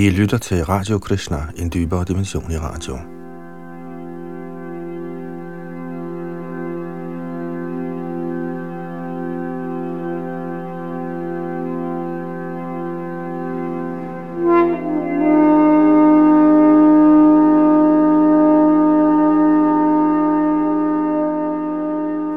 [0.00, 2.94] I lytter til Radio Krishna, en dybere dimension i radio.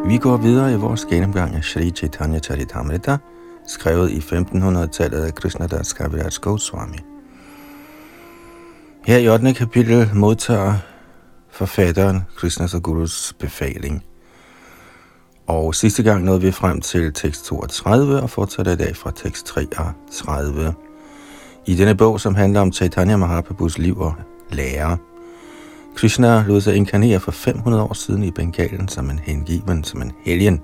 [0.10, 3.18] Vi går videre i vores gennemgang af Sri Chaitanya Charitamrita,
[3.68, 7.13] skrevet i 1500-tallet af Krishnadas Kaviraj Goswami.
[9.06, 9.54] Her i 8.
[9.54, 10.74] kapitel modtager
[11.52, 14.04] forfatteren Krishnas og Gurus befaling.
[15.48, 19.46] Og sidste gang nåede vi frem til tekst 32 og fortsætter i dag fra tekst
[19.46, 20.74] 33.
[21.66, 24.14] I denne bog, som handler om Chaitanya Mahaprabhus liv og
[24.52, 24.98] lære.
[25.96, 30.12] Krishna lod sig inkarnere for 500 år siden i Bengalen som en hengiven, som en
[30.26, 30.62] helgen,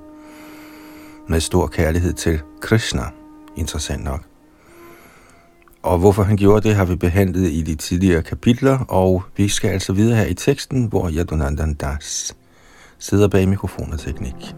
[1.27, 3.04] med stor kærlighed til Krishna.
[3.55, 4.21] Interessant nok.
[5.84, 9.70] Og hvorfor han gjorde det, har vi behandlet i de tidligere kapitler, og vi skal
[9.70, 12.36] altså videre her i teksten, hvor Yadunandan Das
[12.99, 14.55] sidder bag mikrofon og teknik.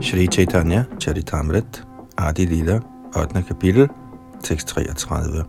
[0.00, 1.84] Shri Chaitanya Charitamrit
[2.18, 2.80] Adi Lila
[3.16, 3.42] 8.
[3.42, 3.88] kapitel
[4.42, 5.44] tekst 33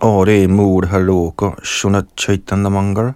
[0.00, 3.12] Ore har Loka Shunat Chaitanya Mangal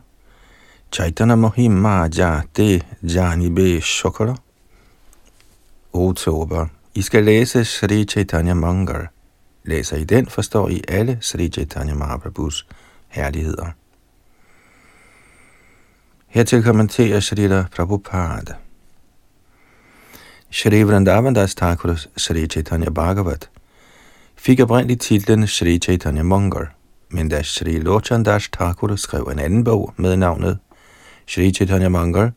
[0.95, 3.81] Chaitanya Mohima Jati Jani Be
[5.93, 6.67] Oktober.
[6.95, 9.09] I skal læse Sri Chaitanya Mangal.
[9.65, 12.67] Læser I den, forstår I alle Sri Chaitanya Mahaprabhus
[13.09, 13.67] herligheder.
[16.27, 18.55] Hertil kommenterer Srila Prabhupada.
[20.51, 23.51] Shri Vrindavan Das Thakuras Sri Chaitanya Bhagavat
[24.37, 26.67] fik oprindeligt titlen Sri Chaitanya Mangal,
[27.11, 30.59] men da Shri Lochandas Thakur skrev en anden bog med navnet
[31.27, 32.33] Shri Chaitanya Mangal,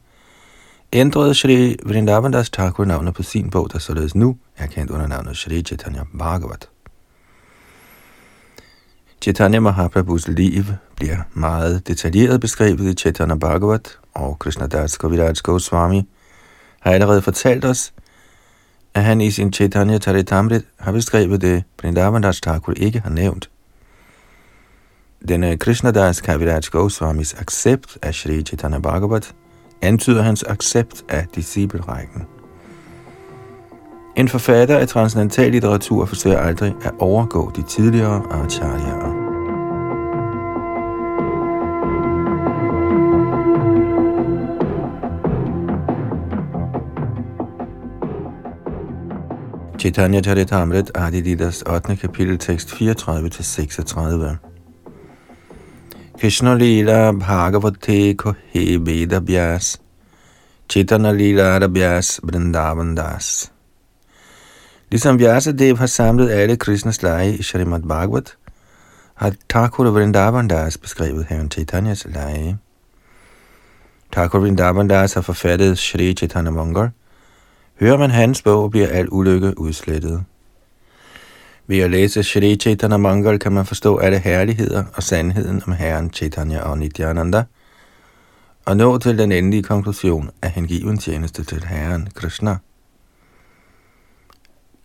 [0.93, 5.37] ændrede Shri Vrindavandas Thakur navnet på sin bog, der således nu er kendt under navnet
[5.37, 6.69] Shri Chaitanya Bhagavat.
[9.21, 10.63] Chaitanya Mahaprabhus liv
[10.95, 16.07] bliver meget detaljeret beskrevet i Chaitanya Bhagavat, og Krishna Das Kaviraj Goswami
[16.79, 17.93] har allerede fortalt os,
[18.93, 23.49] at han i sin Chaitanya Charitamrit har beskrevet det, Vrindavandas Thakur ikke har nævnt.
[25.21, 29.35] Denne Krishnadas Kaviraj Goswamis accept af Sri Chaitanya Bhagavat
[29.81, 32.25] antyder hans accept af disciplerækken.
[34.17, 39.27] En forfatter af transcendental litteratur forsøger aldrig at overgå de tidligere acharyaer.
[49.79, 51.95] Chaitanya Charitamrit Adididas 8.
[51.95, 54.46] kapitel tekst 34-36
[56.19, 59.77] Krishna Lila Bhagavate Kohe Veda Vyas
[60.67, 63.51] Chaitanya Lila Rabhyas Vrindavan Das
[64.89, 68.37] Ligesom Vyasadev har samlet alle Krishnas lege i Sharimad Bhagavat,
[69.15, 72.57] har Thakur Vrindavan Das beskrevet herren Chaitanyas lege.
[74.11, 76.89] Thakur Vrindavan Das har forfattet Shri Chaitanya Mangal.
[77.79, 80.23] Hører man hans bog, bliver al ulykke udslettet.
[81.69, 86.13] Ved at læse Shri Chaitanya Mangal kan man forstå alle herligheder og sandheden om Herren
[86.13, 87.43] Chaitanya og Nityananda,
[88.65, 92.57] og nå til den endelige konklusion af hengiven tjeneste til Herren Krishna.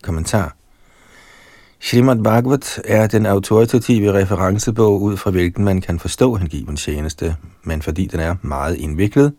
[0.02, 0.56] Kommentar
[1.80, 7.82] Srimad Bhagavat er den autoritative referencebog, ud fra hvilken man kan forstå hengiven tjeneste, men
[7.82, 9.34] fordi den er meget indviklet,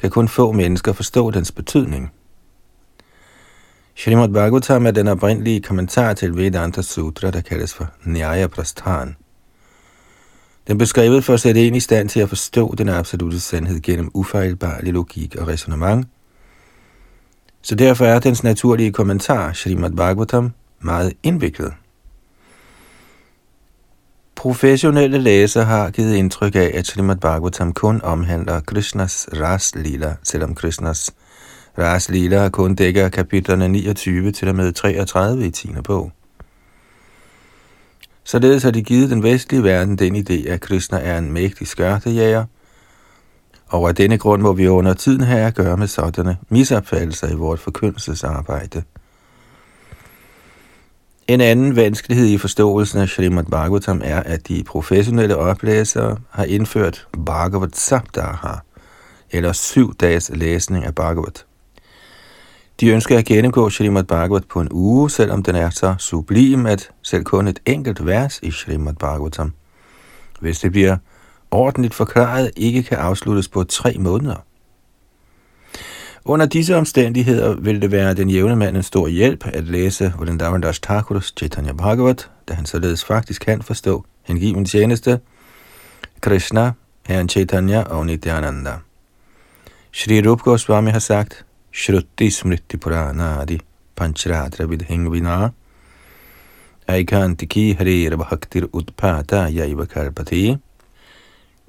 [0.00, 2.12] kan kun få mennesker forstå dens betydning.
[3.96, 9.16] Srimad Bhagavatam er den oprindelige kommentar til Vedanta Sutra, der kaldes for Nyaya Prasthan.
[10.68, 14.10] Den beskrevet for at sætte en i stand til at forstå den absolute sandhed gennem
[14.14, 16.08] ufejlbarlig logik og resonemang.
[17.62, 21.72] Så derfor er dens naturlige kommentar, Srimad Bhagavatam, meget indviklet.
[24.34, 30.54] Professionelle læsere har givet indtryk af, at Srimad Bhagavatam kun omhandler Krishnas ras lila, selvom
[30.54, 31.10] Krishnas
[31.78, 35.68] Ras Lila kun dækker kapitlerne 29 til og med 33 i 10.
[35.84, 36.12] bog.
[38.24, 42.44] Således har de givet den vestlige verden den idé, at Krishna er en mægtig skørtejæger,
[43.68, 47.34] og af denne grund må vi under tiden have at gøre med sådanne misopfattelser i
[47.34, 48.82] vores forkyndelsesarbejde.
[51.28, 57.06] En anden vanskelighed i forståelsen af Srimad Bhagavatam er, at de professionelle oplæsere har indført
[57.26, 58.54] Bhagavat Saptaha,
[59.30, 61.44] eller syv dages læsning af Bhagavat.
[62.80, 66.90] De ønsker at gennemgå Srimad Bhagavat på en uge, selvom den er så sublim, at
[67.02, 69.52] selv kun et enkelt vers i Srimad Bhagavatam,
[70.40, 70.96] hvis det bliver
[71.50, 74.36] ordentligt forklaret, ikke kan afsluttes på tre måneder.
[76.24, 80.80] Under disse omstændigheder vil det være den jævne mand en stor hjælp at læse Vrindavandas
[80.80, 85.20] Thakuras Chaitanya Bhagavat, da han således faktisk kan forstå hengiven tjeneste,
[86.20, 86.72] Krishna,
[87.06, 88.72] Herren Chaitanya og Nityananda.
[89.92, 93.60] Shri Rup Goswami har sagt, Shruti Smriti Purana Adi
[93.96, 95.50] Pancharatra Vidhing Vina
[96.88, 100.56] Aikantiki Harir Bhaktir Utpata Yaiva Karpati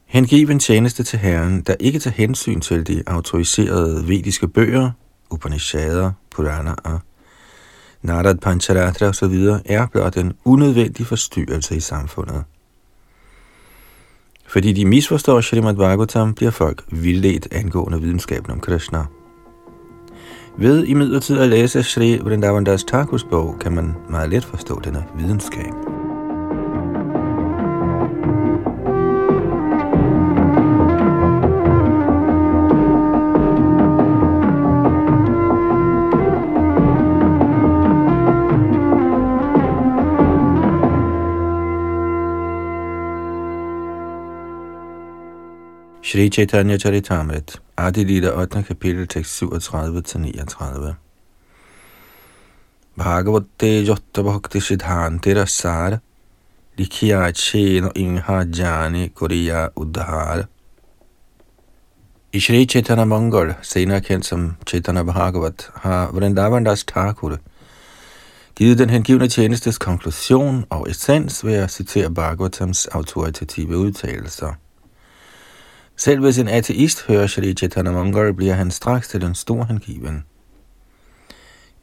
[0.06, 4.92] Hengiven tjeneste til Herren, der ikke tager hensyn til de autoriserede vediske bøger,
[5.30, 7.00] Upanishader, Puraner,
[8.02, 9.34] Narad Pancharatra osv.,
[9.66, 12.44] er blot en unødvendig forstyrrelse i samfundet.
[14.48, 19.06] Fordi de misforstår Srimad Bhagavatam, bliver folk vildledt angående videnskaben om Krishna.
[20.58, 25.74] Ved imidlertid at læse Sri Vrindavandas Thakurs bog, kan man meget let forstå denne videnskab.
[46.04, 48.64] Shri Chaitanya Charitamrita Adi 8.
[48.64, 50.94] kapitel, tekst 37-39.
[52.96, 56.00] Bhagavate Jotta Bhakti Siddhanti Rasar,
[56.78, 60.48] Likhiya Cheno Inha Jani Kuriya Udhar.
[62.34, 67.38] I Shri Chaitanya Mangal, senere kendt som Chaitanya Bhagavat, har Vrindavan Das Thakur
[68.56, 74.54] givet den hengivne tjenestes konklusion og essens ved at citere Bhagavatams autoritative udtalelser.
[75.96, 80.24] Selv hvis en ateist hører Shri Chaitanya Mangal, bliver han straks til den store hengiven.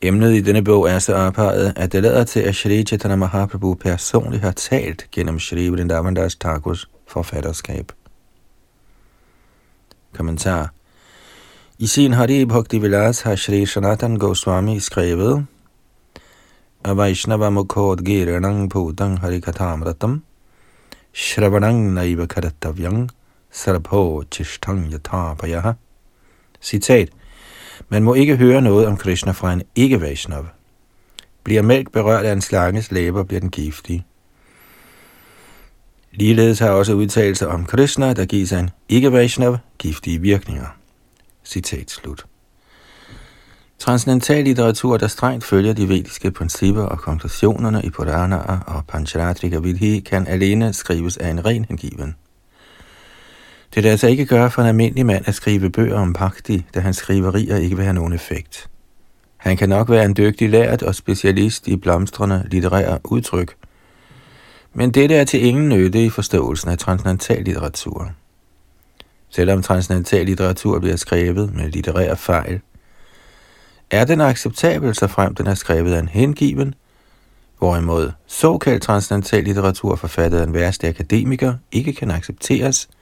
[0.03, 3.75] Emnet i denne bog er så ophavet, at det lader til, at Shri Chaitanya Mahaprabhu
[3.75, 7.93] personligt har talt gennem Shri Vrindavandas Thakurs forfatterskab.
[10.12, 10.73] Kommentar
[11.79, 15.47] I sin Hari Bhakti Vilas har Shri Sanatan Goswami skrevet
[16.85, 20.23] Avaishnava Mukhod Giranang Putang Harikatamratam
[21.12, 23.11] Shravanang Naiva Karatavyang
[23.50, 25.73] Sarabho Tishtang Yatapaya.
[26.61, 27.08] Citat.
[27.88, 30.47] Man må ikke høre noget om Krishna fra en ikke Vaishnav.
[31.44, 34.06] Bliver mælk berørt af en slanges læber, bliver den giftig.
[36.12, 40.67] Ligeledes har også udtalelser om Krishna, der gives en ikke Vaishnav, giftige virkninger.
[41.44, 42.26] Citat slut.
[43.79, 50.00] Transcendental litteratur, der strengt følger de vediske principper og konklusionerne i Puranaer og Pancharatrika Vidhi,
[50.00, 52.14] kan alene skrives af en ren hengiven.
[53.75, 56.81] Det er altså ikke gøre for en almindelig mand at skrive bøger om bhakti, da
[56.81, 58.70] hans skriverier ikke vil have nogen effekt.
[59.37, 63.55] Han kan nok være en dygtig lært og specialist i blomstrende litterære udtryk,
[64.75, 68.11] men dette er til ingen nytte i forståelsen af transcendental litteratur.
[69.28, 72.61] Selvom transcendental litteratur bliver skrevet med litterære fejl,
[73.90, 76.75] er den acceptabel, så frem den er skrevet af en hengiven,
[77.58, 82.88] hvorimod såkaldt transcendental litteratur forfattet af en værste akademiker ikke kan accepteres–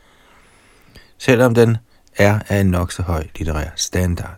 [1.19, 1.77] selvom den
[2.17, 4.37] er af en nok så høj litterær standard.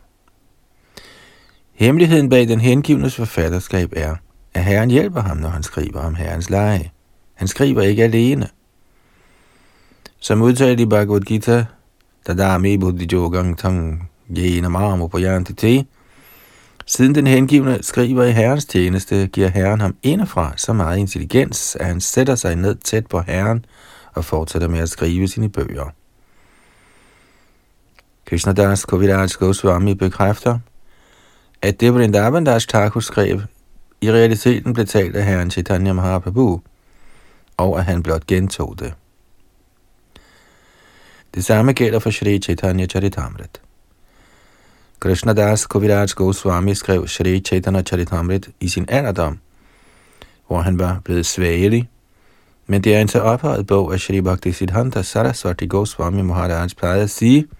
[1.73, 4.17] Hemmeligheden bag den hengivnes forfatterskab er,
[4.55, 6.93] at Herren hjælper ham, når han skriver om Herrens lege.
[7.35, 8.49] Han skriver ikke alene.
[10.19, 11.65] Som udtalt i Bhagavad Gita,
[12.27, 15.19] Tadami Buddhi Jogang Tang Jena Marmo på
[15.57, 15.85] te,
[16.87, 21.87] Siden den hengivne skriver i Herrens tjeneste, giver Herren ham indefra så meget intelligens, at
[21.87, 23.65] han sætter sig ned tæt på Herren
[24.15, 25.91] og fortsætter med at skrive sine bøger.
[28.31, 30.59] Krishnadas Kaviraj Goswami bekræfter,
[31.63, 33.43] at det Vrindavandas Thakur skrev,
[34.01, 36.61] i realiteten blev talt af herren Chaitanya Mahaprabhu,
[37.57, 38.95] og at han blot gentog det.
[41.35, 43.61] Det samme gælder for Shri Chaitanya Charitamrit.
[45.01, 49.39] Krishnadas Kaviraj Goswami skrev Shri Chaitanya Charitamrit i sin alderdom,
[50.47, 51.89] hvor han var blevet svagelig,
[52.67, 57.03] men det er en så ophøjet bog, at Shri Bhakti Siddhanta Saraswati Goswami Maharaj plejede
[57.03, 57.47] at sige–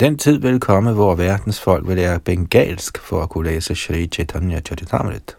[0.00, 4.06] den tid vil komme, hvor verdens folk vil lære bengalsk for at kunne læse Sri
[4.06, 5.36] Chaitanya Charitamrit.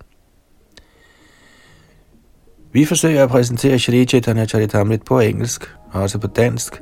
[2.71, 6.81] Vi forsøger at præsentere Sri Chaitanya Charitamrit på engelsk og også på dansk,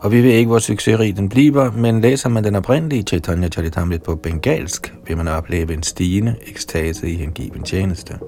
[0.00, 4.02] og vi ved ikke, hvor succesrig den bliver, men læser man den oprindelige Chaitanya Charitamrit
[4.02, 8.18] på bengalsk, vil man opleve en stigende ekstase i hengiven tjeneste.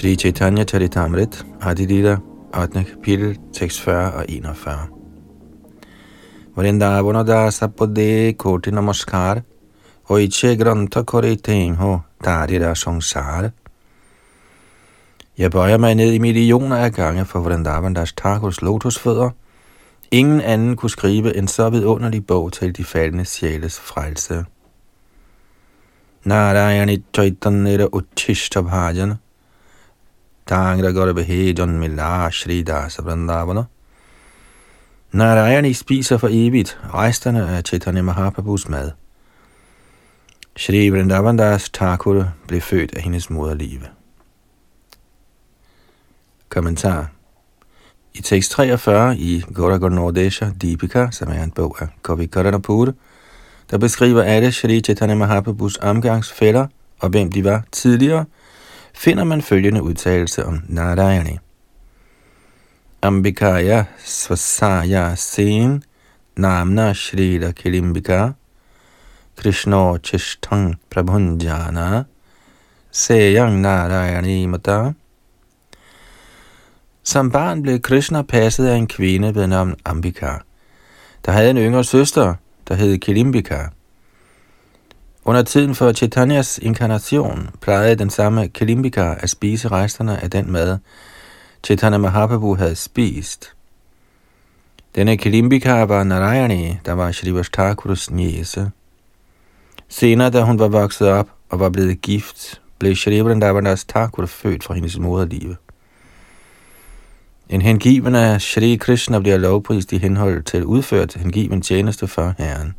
[0.00, 2.16] Shri Chaitanya Charitamrit, Adilita,
[2.54, 2.84] 8.
[2.84, 4.88] kapitel, tekst 40 og 41.
[6.56, 9.42] Vrindavana dasa pode koti namaskar,
[10.04, 13.50] og iche granta kore ting ho, darira sangsar.
[15.38, 19.30] Jeg bøjer mig ned i millioner af gange for Vrindavandas Thakurs lotusfødder.
[20.10, 24.44] Ingen anden kunne skrive en så vidunderlig bog til de faldende sjæles frelse.
[26.24, 28.60] Narayani Chaitanya Uchishta
[30.50, 33.66] Bhajana Tangra Gorbehejan Mila Shri Dasa Vrindavana
[35.12, 38.92] Narayani spiser for evigt resterne af Chaitanya Mahaprabhus mad.
[40.56, 43.86] Shri Vrindavandas Thakur blev født af hendes moderlive.
[46.48, 47.10] Kommentar
[48.14, 52.94] I tekst 43 i Gauraganodesha Deepika, som er en bog af Kavi Karanapur,
[53.70, 56.66] der beskriver alle Shri Chaitanya Mahaprabhus omgangsfælder
[57.00, 58.24] og hvem de var tidligere,
[58.94, 61.38] finder man følgende udtalelse om Narayani.
[63.02, 65.82] Ambikaya Svasaya Sen
[66.36, 68.32] Namna Shrida Kilimbika
[69.36, 72.04] Krishna Chishtang Prabhunjana
[72.90, 74.92] Seyang Narayani Mata
[77.02, 80.32] Som barn blev Krishna passet af en kvinde ved navn Ambika,
[81.26, 82.34] der havde en yngre søster,
[82.68, 83.66] der hed Kilimbika.
[85.24, 90.78] Under tiden for Chaitanyas inkarnation plejede den samme Kalimbika at spise resterne af den mad,
[91.64, 93.52] Chaitanya Mahaprabhu havde spist.
[94.94, 98.70] Denne Kalimbika var Narayani, der var Shri Thakurs niece.
[99.88, 104.64] Senere, da hun var vokset op og var blevet gift, blev Shri Vrindavandas Thakur født
[104.64, 105.56] fra hendes moderlive.
[107.48, 112.74] En hengiven af Shri Krishna bliver lovprist i henhold til udført hengiven tjeneste for Herren.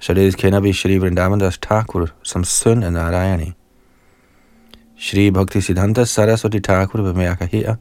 [0.00, 3.52] Således kender vi Shri Vrindavandas Thakur som søn af Narayani.
[4.98, 7.74] Shri Bhakti Siddhanta Saraswati Thakur bemærker her,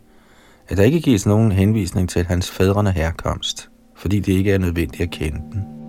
[0.68, 5.04] at der ikke gives nogen henvisning til hans fædrene herkomst, fordi det ikke er nødvendigt
[5.04, 5.85] at kende den.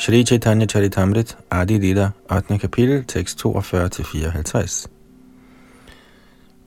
[0.00, 2.58] Shri Chaitanya Charitamrit, Adi Lila, 8.
[2.58, 4.86] kapitel, tekst 42-54.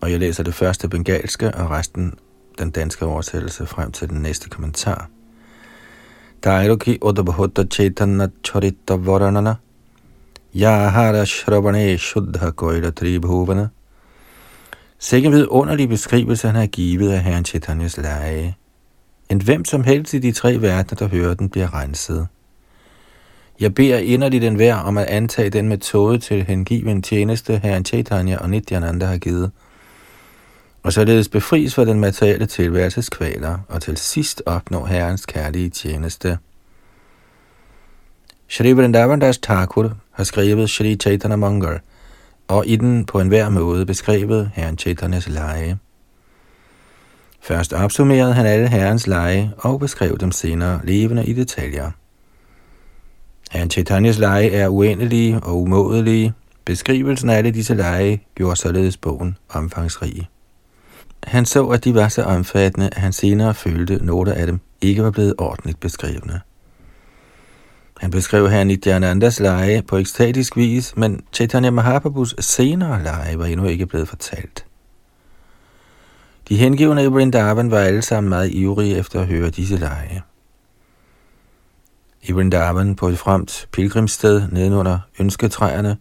[0.01, 2.13] Og jeg læser det første bengalske og resten
[2.59, 5.09] den danske oversættelse frem til den næste kommentar.
[6.43, 9.55] Dairuki Udabhutta Chaitanya Charita Varanana
[10.55, 13.67] Yahara Shravane Shuddha Koila Tribhuvana
[14.99, 18.57] Sikke vidunderlig beskrivelse, han har givet af Herren Chaitanyas lege.
[19.29, 22.27] En hvem som helst i de tre verdener, der hører den, bliver renset.
[23.63, 28.37] Jeg beder inderligt den vær om at antage den metode til hengiven tjeneste, herren Chaitanya
[28.37, 29.51] og Nityananda har givet,
[30.83, 36.37] og således befries fra den materielle tilværelses kvaler, og til sidst opnå herrens kærlige tjeneste.
[38.47, 41.79] Shri Vrindavandas Thakur har skrevet Shri Chaitanya Mangal,
[42.47, 45.77] og i den på enhver måde beskrevet herren Chaitanyas lege.
[47.41, 51.91] Først opsummerede han alle herrens lege og beskrev dem senere levende i detaljer.
[53.53, 56.33] Herren Chaitanyas lege er uendelige og umådelige.
[56.65, 60.29] Beskrivelsen af alle disse lege gjorde således bogen omfangsrig.
[61.23, 64.59] Han så, at de var så omfattende, at han senere følte, at nogle af dem
[64.81, 66.41] ikke var blevet ordentligt beskrevne.
[67.97, 73.65] Han beskrev her Nityanandas lege på ekstatisk vis, men Chaitanya Mahaprabhus senere lege var endnu
[73.65, 74.65] ikke blevet fortalt.
[76.49, 80.23] De hengivne i Vrindavan var alle sammen meget ivrige efter at høre disse lege.
[82.25, 85.97] I Vrindavan på et fremt pilgrimssted nedenunder ønsketræerne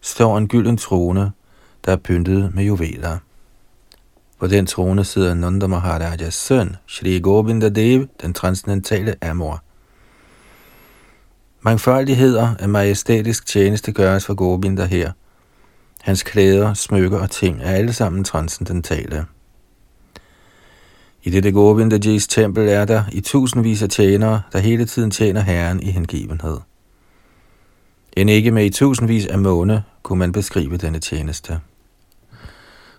[0.00, 1.32] står en gylden trone,
[1.84, 3.18] der er pyntet med juveler.
[4.38, 9.62] På den trone sidder Nanda Maharajas søn, Shri Govinda Dev, den transcendentale Amor.
[11.60, 15.12] Mangfoldigheder af majestætisk tjeneste gøres for Govinda her.
[16.00, 19.26] Hans klæder, smykker og ting er alle sammen transcendentale.
[21.22, 25.82] I dette Govindajis tempel er der i tusindvis af tjenere, der hele tiden tjener Herren
[25.82, 26.58] i hengivenhed.
[28.12, 31.60] End ikke med i tusindvis af måne kunne man beskrive denne tjeneste.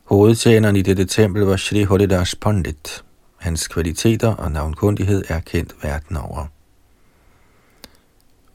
[0.03, 3.03] Hovedtjeneren i dette tempel var Shri Horidas Pandit.
[3.37, 6.45] Hans kvaliteter og navnkundighed er kendt verden over.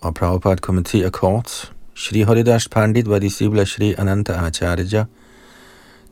[0.00, 5.04] Og Prabhupada kommenterer kort, Shri Horidas Pandit var disciple af Shri Ananta Acharya,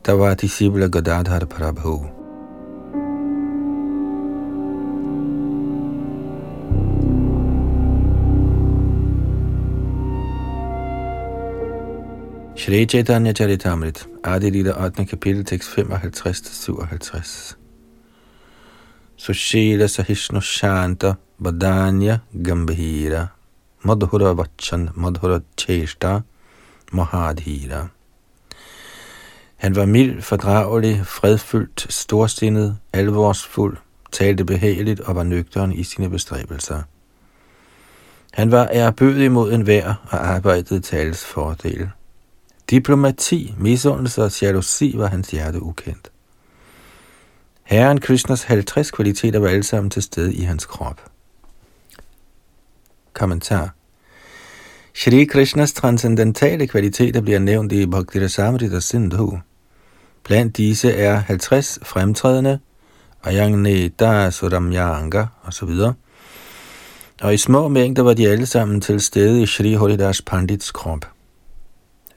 [0.05, 2.22] der var disciple af Godadhar Prabhu.
[12.63, 15.05] Shri Chaitanya Charitamrit, Adi Lita 8.
[15.05, 17.55] kapitel, tekst 55-57.
[19.17, 23.31] Sushila Sahishnu Shanta Badanya Gambhira
[23.83, 26.23] Madhura Vachan Madhura Cheshta
[26.93, 27.89] Mahadhira.
[29.57, 33.77] Han var mild, fordragelig, fredfyldt, storsindet, alvorsfuld,
[34.11, 36.81] talte behageligt og var nøgteren i sine bestræbelser.
[38.31, 41.89] Han var ærbødig mod enhver og arbejdede tales fordel.
[42.73, 46.11] Diplomati, misundelse og jalousi var hans hjerte ukendt.
[47.63, 51.01] Herren Krishnas 50 kvaliteter var alle sammen til stede i hans krop.
[53.13, 53.75] Kommentar
[54.93, 59.39] Shri Krishnas transcendentale kvaliteter bliver nævnt i Bhakti Rasamrita Sindhu.
[60.23, 62.59] Blandt disse er 50 fremtrædende,
[63.23, 65.69] Ayangne Da Suramyanga osv.
[67.21, 71.12] Og i små mængder var de alle sammen til stede i Shri Holidas Pandits krop.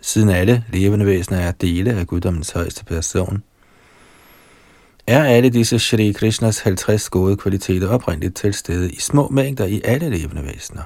[0.07, 3.43] Siden alle levende væsener er dele af guddommens højeste person,
[5.07, 9.81] er alle disse Shri Krishnas 50 gode kvaliteter oprindeligt til stede i små mængder i
[9.85, 10.83] alle levende væsener.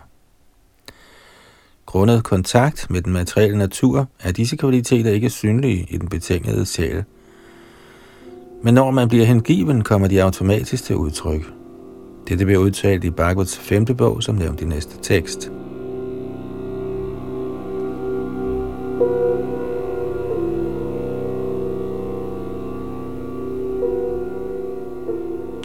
[1.86, 7.04] Grundet kontakt med den materielle natur er disse kvaliteter ikke synlige i den betingede sjæl.
[8.62, 11.52] Men når man bliver hengiven, kommer de automatisk til udtryk.
[12.28, 13.84] Dette bliver udtalt i Bhagavats 5.
[13.84, 15.50] bog, som nævnt i næste tekst.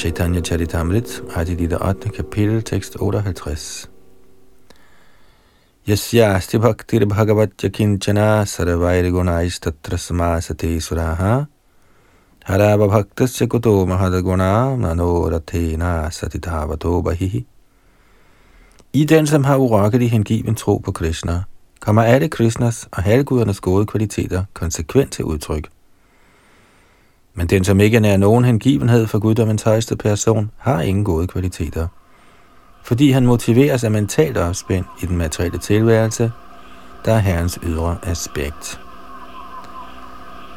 [0.05, 2.12] Chaitanya Charitamrit, Adilita 8.
[2.12, 3.88] kapitel, tekst 58.
[5.88, 11.47] Yasyasti bhaktir bhagavatya kinchana sarvair gunais tatra samasate suraha
[12.45, 17.45] harava bhaktasya kuto mahadaguna nanorathena satitavato bahihi.
[18.93, 21.43] I den, som har urokkelig hengiven tro på Krishna,
[21.79, 25.75] kommer alle Krishnas og halvgudernes gode kvaliteter konsekvent til udtryk.
[27.38, 31.88] Men den, som ikke er nogen hengivenhed for guddommens højeste person, har ingen gode kvaliteter.
[32.84, 36.32] Fordi han motiveres af mentalt opspænd i den materielle tilværelse,
[37.06, 38.80] der er herrens ydre aspekt.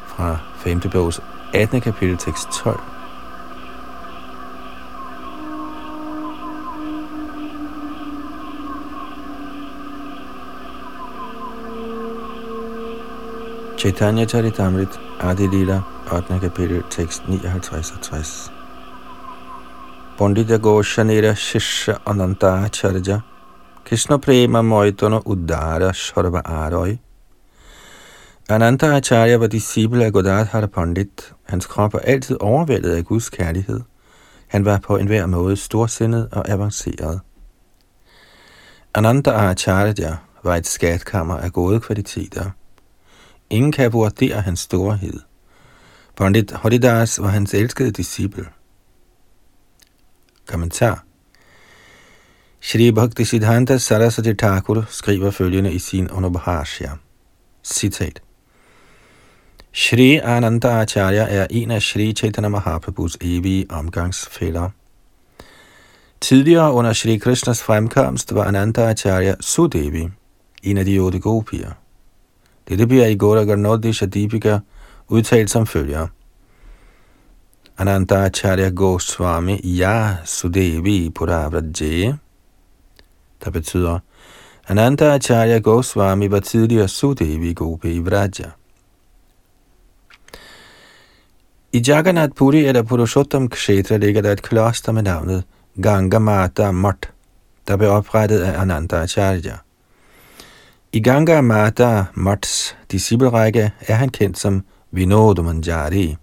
[0.07, 0.79] Fra 5.
[0.91, 1.21] bogs
[1.53, 1.81] 18.
[1.81, 2.79] kapitel tekst 12.
[13.77, 16.39] Chaitanya Charitamrita Adi Lila 8.
[16.39, 18.51] kapitel, tekst 59-60.
[20.17, 23.21] Pandita Goshanira Shisha Ananta Acharya
[23.85, 26.99] Krishna Prema Moitana Uddara Sharva Aroi
[28.49, 31.33] Ananta Acharya var disciple af Godadhara Pandit.
[31.43, 33.81] Hans krop var altid overvældet af Guds kærlighed.
[34.47, 37.21] Han var på enhver måde storsindet og avanceret.
[38.93, 42.49] Ananta Acharya var et skatkammer af gode kvaliteter.
[43.49, 45.19] Ingen kan vurdere hans storhed.
[46.15, 48.45] Pandit Haridas var hans elskede disciple.
[50.47, 51.03] Kommentar
[52.61, 56.89] Shri Bhakti Siddhanta Saraswati Thakur skriver følgende i sin Anubhashya.
[57.63, 58.21] Citat.
[59.73, 64.69] Shri Ananda Acharya er en af Shri Chaitanya Mahaprabhus evige omgangsfælder.
[66.21, 70.09] Tidligere under Shri Krishnas fremkomst var Ananda Acharya Sudevi,
[70.63, 71.71] en af de otte gopier.
[72.69, 74.59] Dette bliver i Gauragar Nodisha Deepika
[75.07, 76.07] udtalt som følger.
[77.77, 82.17] Ananta Acharya Goswami Ya Sudevi Puravraje,
[83.43, 83.99] der betyder,
[84.67, 88.51] Ananta Acharya Goswami var tidligere Sudevi Gopi i Vraja.
[91.73, 95.43] I Jagannath Puri eller Purushottam Kshetra ligger der et kloster med navnet
[95.81, 97.09] Ganga Mata Mat,
[97.67, 99.57] der blev oprettet af Ananta Acharya.
[100.91, 106.15] I Ganga Mata Mats disciplerække er han kendt som Vinod Manjari.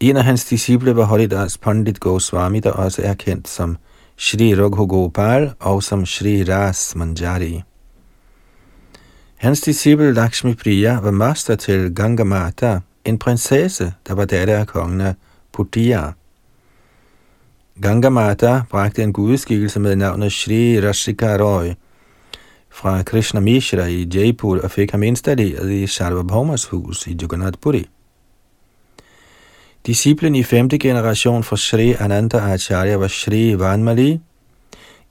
[0.00, 3.76] En af hans disciple var Haridas Pandit Goswami, der også er kendt som
[4.16, 7.62] Shri Raghugopal og som Shri Ras Manjari.
[9.36, 14.66] Hans disciple Lakshmi Priya var master til Ganga Mata, en prinsesse, der var datter af
[14.66, 15.14] kongen af
[15.52, 16.12] Putia.
[17.82, 21.74] Ganga Mata bragte en gudskikkelse med navnet Shri Rashika Roy
[22.76, 27.86] fra Krishna Mishra i Jaipur og fik ham installeret i Sarvabhaumas hus i Jagannath Puri.
[29.86, 34.20] Disciplen i femte generation fra Sri Ananda Acharya var Sri Vanmali,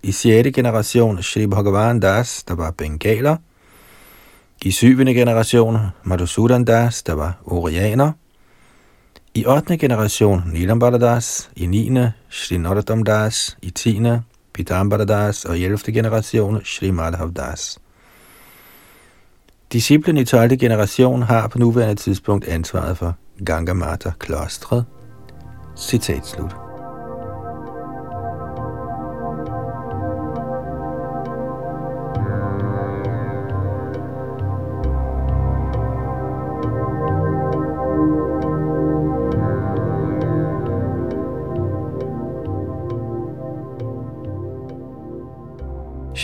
[0.04, 3.38] i sjette generation Sri Bhagavan Das, der var bengaler,
[4.62, 8.12] i syvende generation Madhusudan Das, der var orianer,
[9.34, 9.78] i 8.
[9.78, 12.12] generation Nilambara Das, i 9.
[12.30, 14.01] Sri Narottam Das, i 10.
[14.55, 15.77] Pitambara Das og i 11.
[15.93, 17.79] generation Shri Madhav Das.
[19.73, 20.57] Disciplen i 12.
[20.57, 23.15] generation har på nuværende tidspunkt ansvaret for
[23.45, 24.85] Gangamata klostret.
[25.77, 26.64] Citat slut.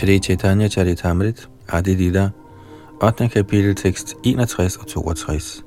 [0.02, 2.30] Shri Chaitanya Charitamrit, Adi Lila,
[3.00, 3.28] 8.
[3.28, 5.64] kapitel, tekst 61 og 62.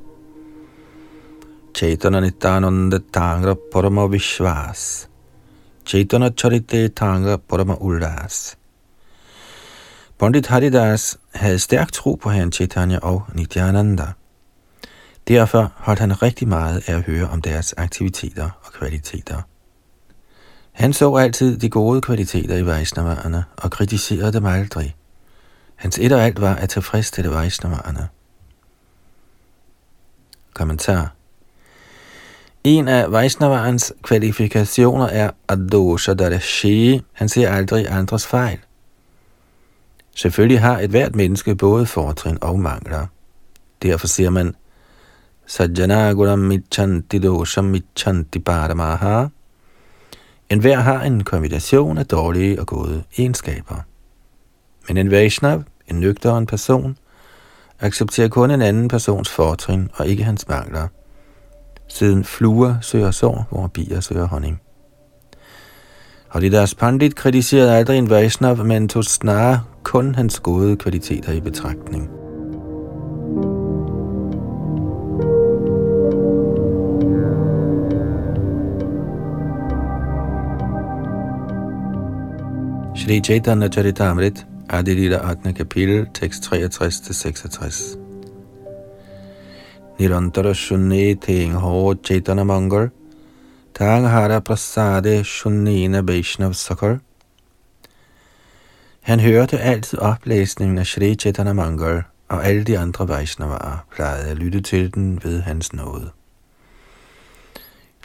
[1.76, 5.10] Chaitanya Nityananda Tangra Parama Vishwas.
[5.86, 8.58] Chaitanya Charite Tangra Parama Ullas.
[10.20, 14.08] Pandit Haridas havde stærk tro på herren Chaitanya og Nityananda.
[15.28, 19.42] Derfor holdt han rigtig meget af at høre om deres aktiviteter og kvaliteter.
[20.76, 24.96] Han så altid de gode kvaliteter i Vaishnaverne og kritiserede dem aldrig.
[25.76, 28.08] Hans et og alt var at tilfredsstille Vaishnaverne.
[30.54, 31.14] Kommentar
[32.64, 37.02] En af Vaishnavarens kvalifikationer er Adosha Darashi.
[37.14, 38.60] Han ser aldrig andres fejl.
[40.16, 43.08] Selvfølgelig har et hvert menneske både fortrin og mangler.
[43.84, 44.56] Derfor siger man,
[45.46, 49.26] Sajjana Guram Michanti Dosham Michanti Paramaha.
[50.50, 53.76] En hver har en kombination af dårlige og gode egenskaber.
[54.88, 56.98] Men en Vaishnav, en nøgteren person,
[57.80, 60.88] accepterer kun en anden persons fortrin og ikke hans mangler.
[61.88, 64.62] Siden fluer søger sår, hvor bier søger honning.
[66.30, 71.32] Og de deres pandit kritiserede aldrig en Vaishnav, men tog snarere kun hans gode kvaliteter
[71.32, 72.25] i betragtning.
[82.96, 85.54] Shri Chaitanya Charitamrit, Adilita 8.
[85.54, 87.98] kapitel, tekst 63-66.
[90.00, 92.92] Nirantara Shunni ting ho Chaitanya Mangal,
[93.74, 97.00] tang hara prasade shunnina Vaishnav sakar.
[99.02, 104.38] Han hørte altid oplæsningen af Shri Chaitanya Mangal, og alle de andre Vaishnavaer plejede at
[104.38, 106.12] lytte til den ved hans nåde.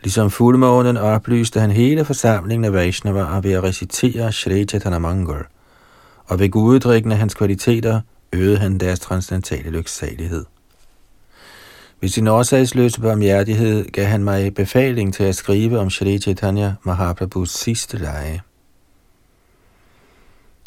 [0.03, 5.45] Ligesom fuldmånen oplyste han hele forsamlingen af Vaishnavaer ved at recitere Shri Chaitanya Mangal,
[6.27, 8.01] og ved guddrikken af hans kvaliteter
[8.33, 10.45] øgede han deres transcendentale lyksalighed.
[12.01, 17.51] Ved sin årsagsløse barmhjertighed gav han mig befaling til at skrive om Shri Chaitanya Mahaprabhus
[17.51, 18.41] sidste leje.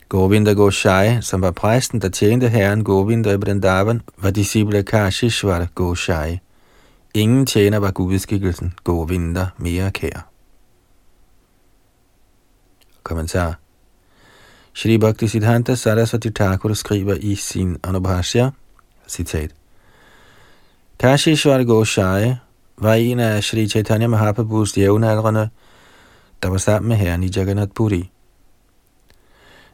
[0.10, 5.68] Govinda Goshai, som var præsten, der tjente herren Govinda i Vrindavan, var disciple af Kashishwar
[5.76, 6.40] Goshai.
[7.16, 8.74] Ingen tjener var gudskikkelsen
[9.08, 10.28] vinter mere kær.
[13.04, 13.60] Kommentar
[14.74, 18.50] Shri Bhakti Siddhanta Saraswati Thakur skriver i sin Anubhashya,
[19.08, 19.52] citat,
[21.00, 22.36] Kashishwar Goshai
[22.78, 25.50] var en af Shri Chaitanya Mahaprabhus jævnaldrende,
[26.44, 28.12] der var sammen med herren i Jagannath Puri.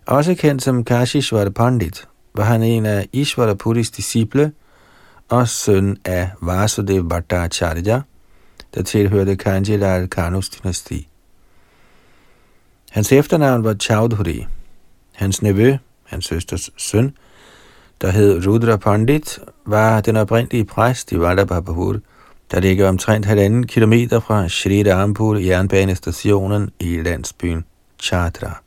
[0.05, 4.51] Også kendt som Kashishwar Pandit, var han en af Ishvara Puris disciple
[5.29, 8.01] og søn af Vasudev Bhattacharya,
[8.75, 11.07] der tilhørte Kanjilal Kanus dynasti.
[12.91, 14.45] Hans efternavn var Chaudhuri.
[15.15, 17.13] Hans nevø, hans søsters søn,
[18.01, 21.99] der hed Rudra Pandit, var den oprindelige præst i Vallabhabhur,
[22.51, 27.65] der ligger omtrent halvanden kilometer fra Shri Rampur jernbanestationen i landsbyen
[27.99, 28.61] Chadra.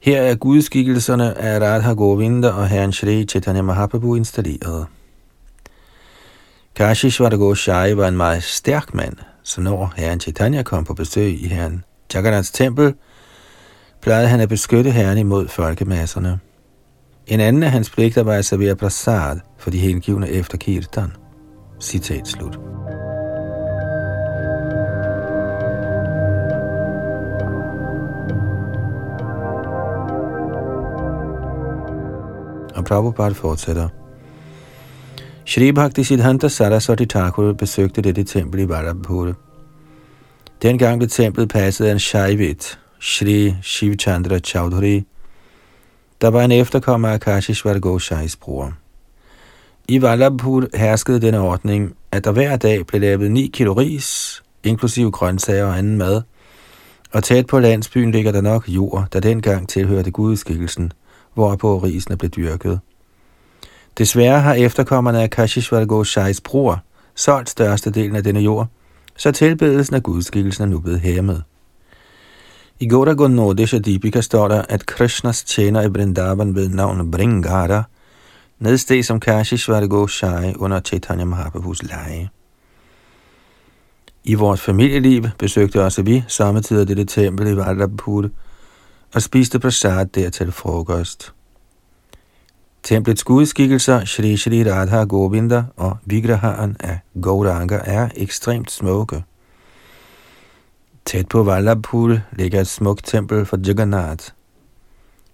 [0.00, 4.86] Her er gudskikkelserne af Radha Govinda og herren Shri Chaitanya Mahaprabhu installeret.
[6.74, 11.46] Kashishvara Goshai var en meget stærk mand, så når herren Chaitanya kom på besøg i
[11.48, 12.94] herren Jagannaths tempel,
[14.02, 16.40] plejede han at beskytte herren imod folkemasserne.
[17.26, 21.12] En anden af hans pligter var at servere prasad for de hengivne efter kirtan.
[21.80, 22.58] Citat slut.
[32.74, 34.01] Og Prabhupada fortsætter.
[35.44, 39.32] Shri Bhakti Siddhanta Saraswati Thakur besøgte dette tempel i Vallabhpur.
[40.62, 45.04] Dengang blev templet passet af en Shaivit, Shri Shivchandra Chaudhuri,
[46.20, 48.72] der var en efterkommer af Kashishwar Goshais bror.
[49.88, 55.10] I Vallabhur herskede denne ordning, at der hver dag blev lavet 9 kilo ris, inklusive
[55.10, 56.22] grøntsager og anden mad,
[57.12, 60.92] og tæt på landsbyen ligger der nok jord, der dengang tilhørte gudskikkelsen,
[61.34, 62.80] hvorpå risene blev dyrket.
[63.98, 66.82] Desværre har efterkommerne af Kashishvar Goshais bror
[67.14, 68.68] solgt størstedelen af denne jord,
[69.16, 71.42] så tilbedelsen af gudskikkelsen er nu blevet hæmmet.
[72.80, 77.82] I Gora Gonodesha Deepika står der, at Krishnas tjener i Vrindavan ved navn Bringara
[78.58, 82.28] nedsteg som Kashishvara Goshai under Chaitanya Mahaprabhus leje.
[84.24, 88.28] I vores familieliv besøgte også vi samtidig dette tempel i Vardapur
[89.14, 91.32] og spiste prasad der til frokost.
[92.82, 99.24] Templets gudskikkelser, Shri Shri Radha Govinda og Vigraharen af Gauranga er ekstremt smukke.
[101.04, 104.28] Tæt på Vallabhpur ligger et smukt tempel for Jagannath.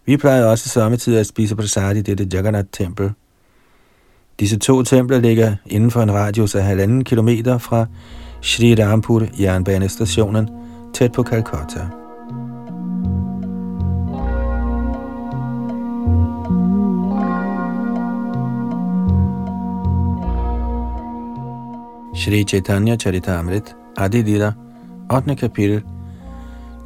[0.06, 3.12] Vi plejer også samtidig at spise prasad i dette Jagannath-tempel.
[4.40, 7.86] Disse to templer ligger inden for en radius af halvanden kilometer fra
[8.42, 10.48] Shri Rampur jernbanestationen
[10.94, 11.97] tæt på Calcutta.
[22.18, 24.52] Shri Chaitanya Charitamrit, Adi Lila,
[25.08, 25.36] 8.
[25.36, 25.82] kapitel,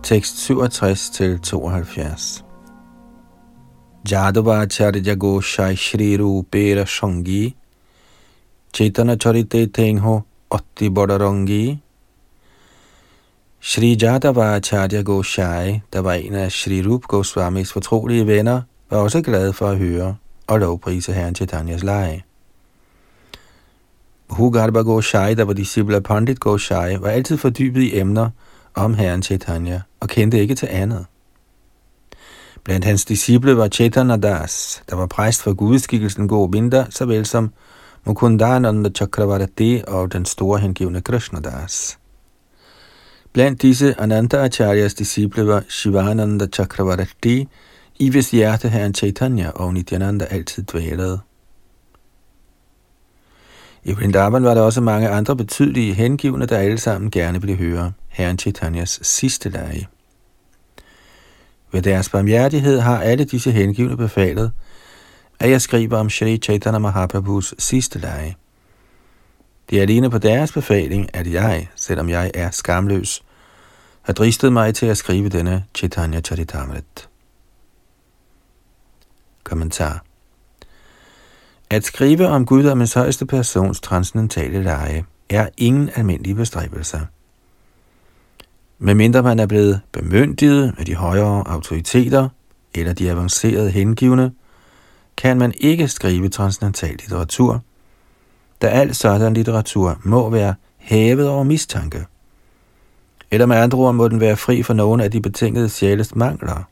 [0.02, 2.44] tekst 67 til 72.
[4.10, 7.54] Jadavacharya Goshai Shri Rupera Shangi,
[8.74, 11.78] Chaitanya Charite Tengho Otti Bodarangi,
[13.60, 19.52] Shri Jadavacharya Goshai, der var en af Shri Rup Goswamis fortrolige venner, var også glad
[19.52, 20.16] for at høre
[20.46, 22.22] og lovprise herren Chaitanyas leje.
[24.32, 28.30] Hugarba Goshai, der var disciple af Pandit Goshai, var altid fordybet i emner
[28.74, 31.06] om herren Chaitanya og kendte ikke til andet.
[32.64, 37.52] Blandt hans disciple var Chaitanya Das, der var præst for gudskikkelsen Govinda, såvel som
[38.04, 41.98] Mukundananda Chakravarti og den store hengivne Krishna Das.
[43.32, 47.48] Blandt disse Ananta Acharyas disciple var Shivananda Chakravarti,
[47.98, 51.20] i hvis hjerte herren Chaitanya og Nityananda altid dvælede.
[53.84, 57.92] I Vrindavan var der også mange andre betydelige hengivne, der alle sammen gerne ville høre
[58.08, 59.88] herren Chaitanyas sidste lege.
[61.72, 64.52] Ved deres barmhjertighed har alle disse hengivne befalet,
[65.38, 68.36] at jeg skriver om Shri Chaitanya Mahaprabhus sidste lege.
[69.70, 73.22] Det er alene på deres befaling, at jeg, selvom jeg er skamløs,
[74.02, 77.08] har dristet mig til at skrive denne Chaitanya Charitamrit.
[79.44, 80.04] Kommentar
[81.72, 87.00] at skrive om guddommens højeste persons transcendentale leje er ingen almindelig bestræbelser.
[88.78, 92.28] Medmindre man er blevet bemyndiget med de højere autoriteter
[92.74, 94.32] eller de avancerede hengivne,
[95.16, 97.62] kan man ikke skrive transcendental litteratur,
[98.62, 102.06] da al sådan litteratur må være hævet over mistanke.
[103.30, 106.62] Eller med andre ord må den være fri for nogle af de betingede sjæles mangler,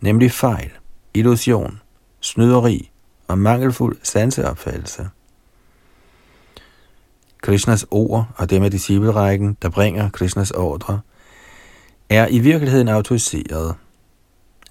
[0.00, 0.70] nemlig fejl,
[1.14, 1.80] illusion,
[2.20, 2.90] snyderi,
[3.28, 5.08] og mangelfuld sanseopfattelse.
[7.42, 11.00] Krishnas ord og dem af disciplerækken, der bringer Krishnas ordre,
[12.08, 13.74] er i virkeligheden autoriseret.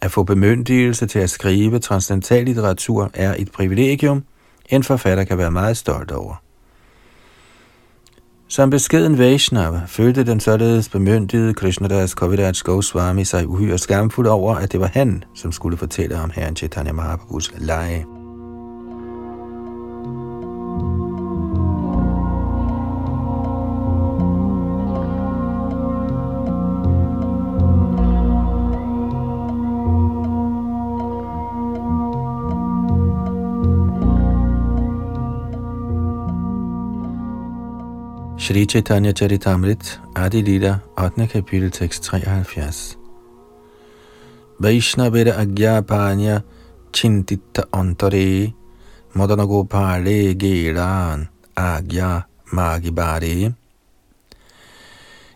[0.02, 4.24] At få bemyndigelse til at skrive transcendental litteratur er et privilegium,
[4.70, 6.36] en forfatter kan være meget stolt over.
[8.48, 14.72] Som beskeden Vaishnava følte den således bemyndigede Krishnadas Kaviraj Goswami sig uhyre skamfuld over, at
[14.72, 18.13] det var han, som skulle fortælle om herren Chaitanya Mahaprabhus lege.
[38.44, 41.28] Shri Chaitanya Charitamrit, Adi Lila, 8.
[41.28, 42.98] kapitel, tekst 73.
[44.60, 46.44] Vaishnavira Agyapanya
[46.92, 48.54] Chintita Antare
[49.16, 53.54] Madana Gopale Geran Agya Magibare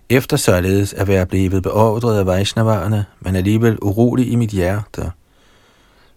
[0.10, 5.12] Efter således at være blevet beordret af Vaishnavarerne, men alligevel urolig i mit hjerte,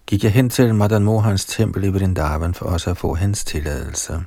[0.06, 4.24] gik jeg hen til Madan Mohans tempel i Vrindavan for også at få hans tilladelse.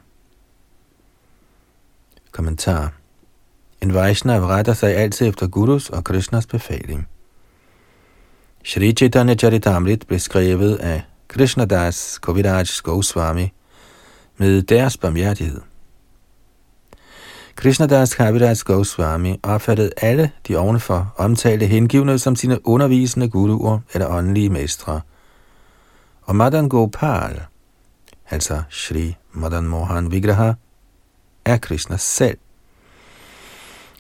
[2.33, 2.93] Kommentar.
[3.81, 7.07] En Vaishnav retter sig altid efter Gurus og Krishnas befaling.
[8.63, 13.53] Shri Chaitanya Charitamrit blev skrevet af Krishnadas Kaviraj Goswami
[14.37, 15.61] med deres barmhjertighed.
[17.55, 24.49] Krishnadas Kaviraj Goswami opfattede alle de ovenfor omtalte hengivne som sine undervisende guruer eller åndelige
[24.49, 25.01] mestre.
[26.21, 27.41] Og Madan Gopal,
[28.29, 30.53] altså Shri Madan Mohan Vigraha,
[31.45, 32.37] af Krishna selv.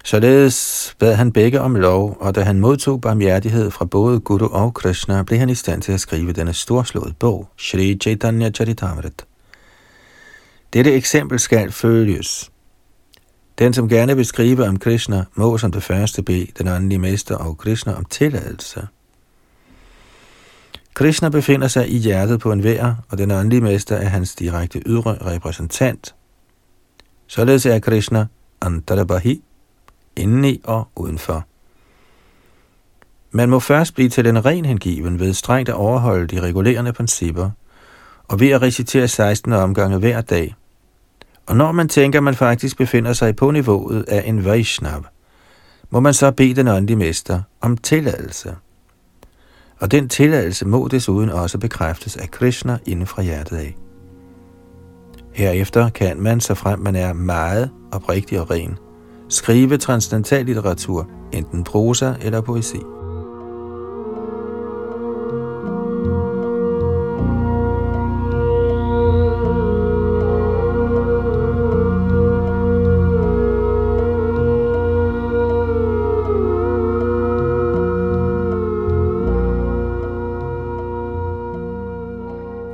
[0.05, 4.73] Således bad han begge om lov, og da han modtog barmhjertighed fra både Guru og
[4.73, 9.25] Krishna, blev han i stand til at skrive denne storslåede bog, Shri Chaitanya Charitamrit.
[10.73, 12.51] Dette eksempel skal følges.
[13.59, 17.35] Den, som gerne vil skrive om Krishna, må som det første bede den åndelige mester
[17.35, 18.87] og Krishna om tilladelse.
[20.93, 24.79] Krishna befinder sig i hjertet på en vær, og den åndelige mester er hans direkte
[24.85, 26.15] ydre repræsentant.
[27.27, 28.25] Således er Krishna
[28.61, 29.43] Antarabahi,
[30.15, 31.45] indeni og udenfor.
[33.31, 37.49] Man må først blive til en ren hengiven ved strengt at overholde de regulerende principper,
[38.27, 40.55] og ved at recitere 16 omgange hver dag.
[41.45, 45.05] Og når man tænker, at man faktisk befinder sig på niveauet af en Vaishnav,
[45.89, 48.55] må man så bede den åndelige mester om tilladelse.
[49.79, 53.75] Og den tilladelse må desuden også bekræftes af Krishna inden fra hjertet af.
[55.33, 58.77] Herefter kan man, så frem man er meget oprigtig og ren,
[59.29, 62.79] skrive transcendental litteratur, enten prosa eller poesi.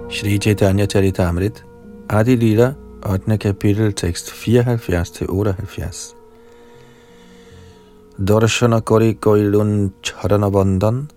[0.09, 1.65] Shri Chaitanya Charitamrit,
[2.11, 3.37] Adi Lila, 8.
[3.37, 6.15] kapitel, tekst 74-78.
[8.17, 11.09] Darshana kori koilun charana bandhan,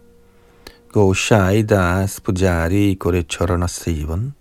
[0.92, 4.34] go shai das pujari kori charana sivan.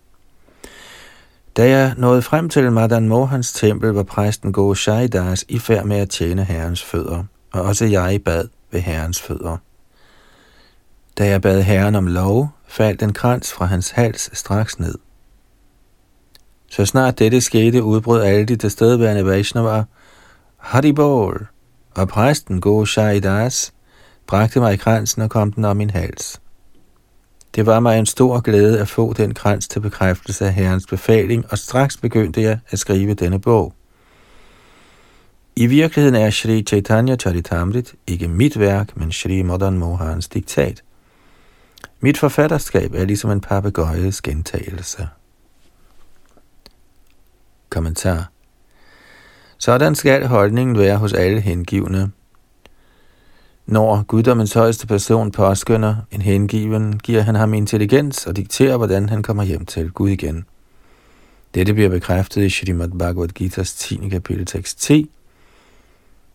[1.57, 4.73] Da jeg nåede frem til Madan Mohans tempel, var præsten Go
[5.13, 9.57] Das i færd med at tjene herrens fødder, og også jeg bad ved herrens fødder.
[11.17, 14.95] Da jeg bad herren om lov, faldt en krans fra hans hals straks ned.
[16.71, 19.85] Så snart dette skete, udbrød alle de tilstedeværende Vaishnavar,
[20.57, 21.47] Haribol,
[21.95, 23.73] og præsten Goshai Das
[24.27, 26.41] bragte mig kransen og kom den om min hals.
[27.55, 31.45] Det var mig en stor glæde at få den krans til bekræftelse af Herrens befaling,
[31.49, 33.73] og straks begyndte jeg at skrive denne bog.
[35.55, 40.83] I virkeligheden er Sri Chaitanya Charitamrit ikke mit værk, men Sri Madan Mohans diktat–
[42.03, 45.07] mit forfatterskab er ligesom en papegøjes gentagelse.
[47.71, 48.31] Kommentar.
[49.57, 52.11] Sådan skal holdningen være hos alle hengivne.
[53.65, 59.23] Når guddommens højeste person påskynder en hengiven, giver han ham intelligens og dikterer, hvordan han
[59.23, 60.45] kommer hjem til Gud igen.
[61.53, 64.09] Dette bliver bekræftet i Srimad Bhagavad Gita's 10.
[64.09, 65.09] kapitel tekst 10.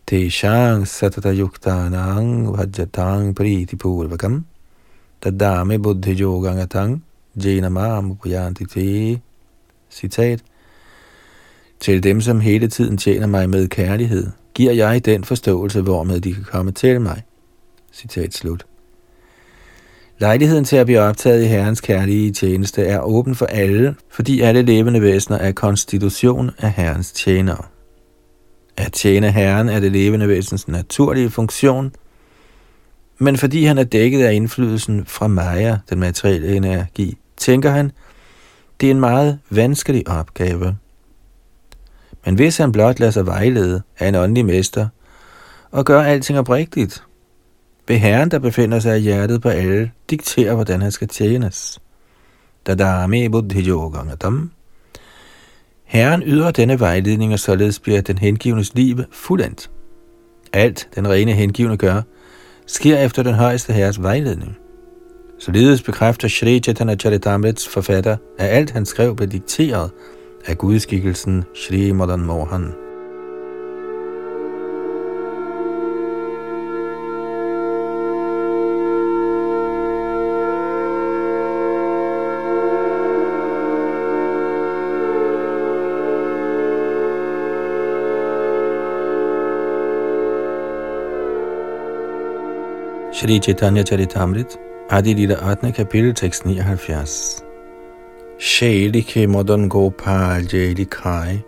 [0.07, 4.45] Teshang satata yuktanang vajjatang priti purvakam
[5.21, 7.03] Tadame buddhi yogangatang
[7.43, 8.17] jena mam
[8.73, 9.21] te.
[9.89, 10.39] Citat.
[11.79, 16.33] Til dem, som hele tiden tjener mig med kærlighed, giver jeg den forståelse, hvormed de
[16.33, 17.23] kan komme til mig.
[17.93, 18.65] Citat slut.
[20.19, 24.61] Lejligheden til at blive optaget i Herrens kærlige tjeneste er åben for alle, fordi alle
[24.61, 27.63] levende væsener er konstitution af Herrens tjenere.
[28.77, 31.91] At tjene Herren er det levende væsens naturlige funktion–
[33.19, 37.91] men fordi han er dækket af indflydelsen fra Maya, den materielle energi, tænker han,
[38.81, 40.77] det er en meget vanskelig opgave.
[42.27, 44.87] Men hvis han blot lader sig vejlede af en åndelig mester,
[45.71, 47.03] og gør alting oprigtigt,
[47.87, 51.79] vil Herren, der befinder sig i hjertet på alle, diktere, hvordan han skal tjenes.
[52.65, 54.51] Dadame buddhi yogangatam.
[55.85, 59.69] Herren yder denne vejledning, og således bliver den hengivnes liv fuldendt.
[60.53, 62.01] Alt den rene hengivne gør,
[62.65, 64.57] sker efter den højeste herres vejledning.
[65.39, 69.91] Således bekræfter Shri Chaitanya Charitamrits forfatter, at alt han skrev blev dikteret
[70.47, 72.73] af gudskikkelsen Shri Madan Mohan.
[93.13, 95.71] Shri Chaitanya Charitamrit, Adi Lila 8.
[95.71, 97.46] kapitel, tekst 79.
[98.39, 101.41] Shali ke modan gopal Jailikai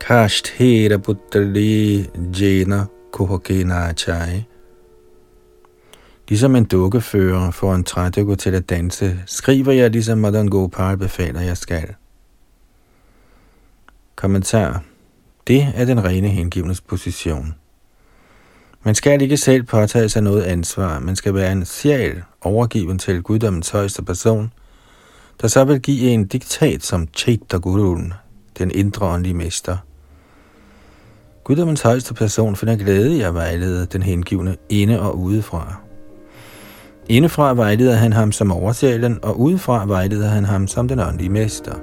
[0.00, 4.44] kasht hera puttali jena kuhoke nachai.
[6.28, 11.40] Ligesom en dukkefører får en trædukke til at danse, skriver jeg, ligesom Madan Gopal befaler,
[11.40, 11.94] jeg skal.
[14.16, 14.82] Kommentar.
[15.46, 17.54] Det er den rene hengivnes position.
[18.82, 23.22] Man skal ikke selv påtage sig noget ansvar, man skal være en sjæl overgiven til
[23.22, 24.52] guddommens højeste person,
[25.42, 28.12] der så vil give en diktat som Chaita Guruen,
[28.58, 29.76] den indre åndelige mester.
[31.44, 35.76] Guddommens højeste person finder glæde i at vejlede den hengivne inde og udefra.
[37.08, 41.74] Indefra vejleder han ham som oversjælen, og udefra vejleder han ham som den åndelige mester.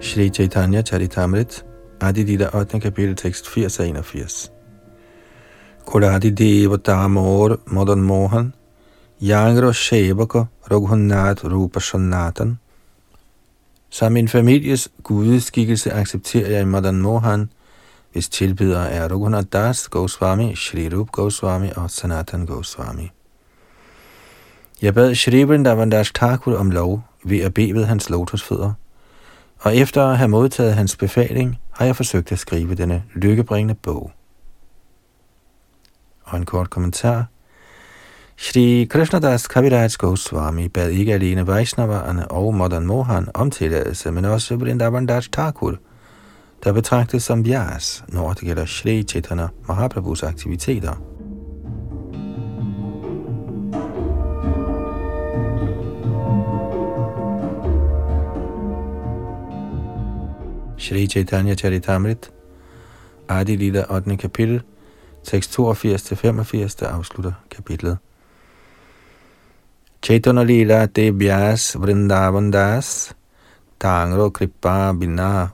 [0.00, 1.64] Shri Chaitanya Charitamrit,
[2.00, 2.80] Adi Dida 8.
[2.80, 4.50] kapitel, tekst 80-81.
[5.86, 8.54] Kuradi Deva Damor Madan Mohan,
[9.20, 12.58] Yangro Shevaka Raghunath Rupa Sanatan.
[13.90, 17.50] Som min families gudeskikkelse accepterer jeg Madan Mohan,
[18.12, 23.10] hvis tilbydere er Raghunath Das Goswami, Shri Rup Goswami og Sanatan Goswami.
[24.82, 28.72] Jeg bad Shri Vrindavandas Thakur om lov ved at bede ved hans lotusfødder,
[29.58, 34.12] og efter at have modtaget hans befaling, har jeg forsøgt at skrive denne lykkebringende bog.
[36.24, 37.24] Og en kort kommentar.
[38.36, 44.56] Shri Krishnadas Kaviraj Goswami bad ikke alene Vaishnaverne og Madan Mohan om tilladelse, men også
[44.56, 45.74] Vrindavandas Thakur,
[46.64, 51.17] der betragtes som Vyas, når det gælder Shri Chaitanya Mahaprabhus aktiviteter.
[60.78, 62.30] Shri Chaitanya Charitamrit,
[63.28, 64.16] Adi Lila 8.
[64.16, 64.62] kapitel,
[65.24, 67.98] tekst 82-85, der afslutter kapitlet.
[70.02, 73.14] Chaitanya Lila de Bias Vrindavan Das,
[73.80, 75.48] Tangro Kripa Bina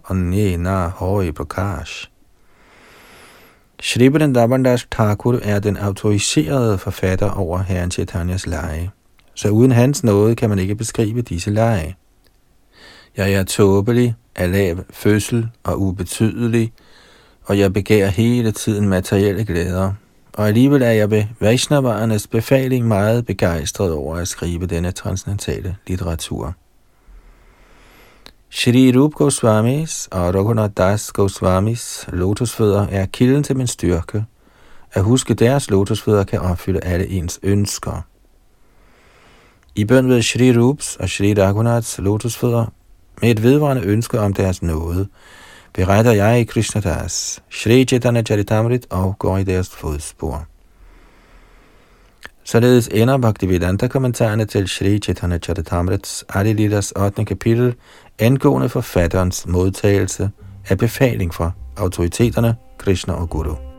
[0.58, 2.10] Na Hoi Prakash.
[3.80, 8.90] Shri Vrindavan Das Thakur er den autoriserede forfatter over Herren Chaitanyas lege,
[9.34, 11.96] så uden hans nåde kan man ikke beskrive disse lege.
[13.16, 16.72] Jeg er tåbelig, af lav fødsel og ubetydelig,
[17.44, 19.92] og jeg begærer hele tiden materielle glæder.
[20.32, 26.54] Og alligevel er jeg ved Vaishnavarernes befaling meget begejstret over at skrive denne transcendentale litteratur.
[28.50, 34.24] Shri Rup Goswamis og Raghunath Das Goswamis lotusfødder er kilden til min styrke.
[34.92, 38.06] At huske deres lotusfødder kan opfylde alle ens ønsker.
[39.74, 42.66] I bøn ved Shri Rups og Shri Raghunaths lotusfødder
[43.22, 45.08] med et vedvarende ønske om deres nåde,
[45.72, 50.46] beretter jeg i Krishnadas, Shri Chaitanya Charitamrit og går i deres fodspor.
[52.44, 57.24] Således ender Bhaktivedanta-kommentarerne til Shri Chaitanya Charitamrits Adilidas 8.
[57.24, 57.74] kapitel
[58.18, 60.30] angående forfatterens modtagelse
[60.68, 63.73] af befaling fra autoriteterne, Krishna og Guru.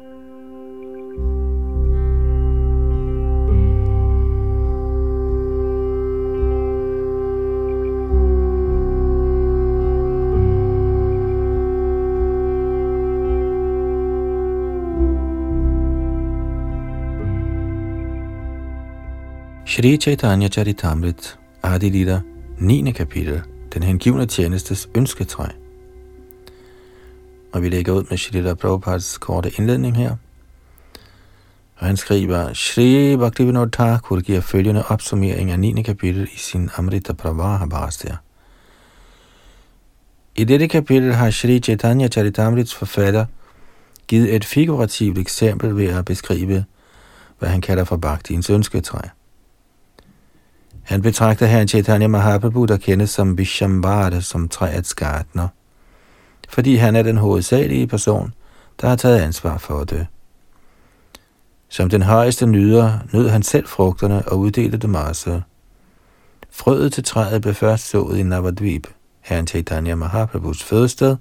[19.75, 22.21] Shri Chaitanya Charitamrit, Adilita,
[22.59, 22.91] 9.
[22.91, 23.41] kapitel,
[23.73, 25.45] den hengivne tjenestes ønsketræ.
[27.53, 30.15] Og vi lægger ud med Shri Prabhupads korte indledning her.
[31.75, 35.81] Og han skriver, Shri Bhaktivinoda Thakur giver følgende opsummering af 9.
[35.81, 38.15] kapitel i sin Amrita Pravaha Bhastya.
[40.35, 43.25] I dette kapitel har Shri Chaitanya Charitamrits forfatter
[44.07, 46.65] givet et figurativt eksempel ved at beskrive,
[47.39, 48.99] hvad han kalder for Bhaktiens ønsketræ.
[50.85, 55.47] Han betragter herren Chaitanya Mahaprabhu, der kendes som Vishambhara, som træets gartner,
[56.49, 58.33] fordi han er den hovedsagelige person,
[58.81, 60.07] der har taget ansvar for det.
[61.69, 65.41] Som den højeste nyder, nød han selv frugterne og uddelte dem også.
[66.51, 68.87] Frøet til træet blev først sået i Navadvip,
[69.21, 71.17] herren Chaitanya Mahaprabhus fødested,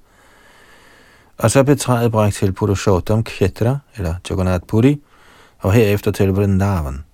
[1.38, 5.02] og så blev træet bragt til Purushottam Khetra, eller Jagannath Puri,
[5.58, 7.04] og herefter til Vrindavan.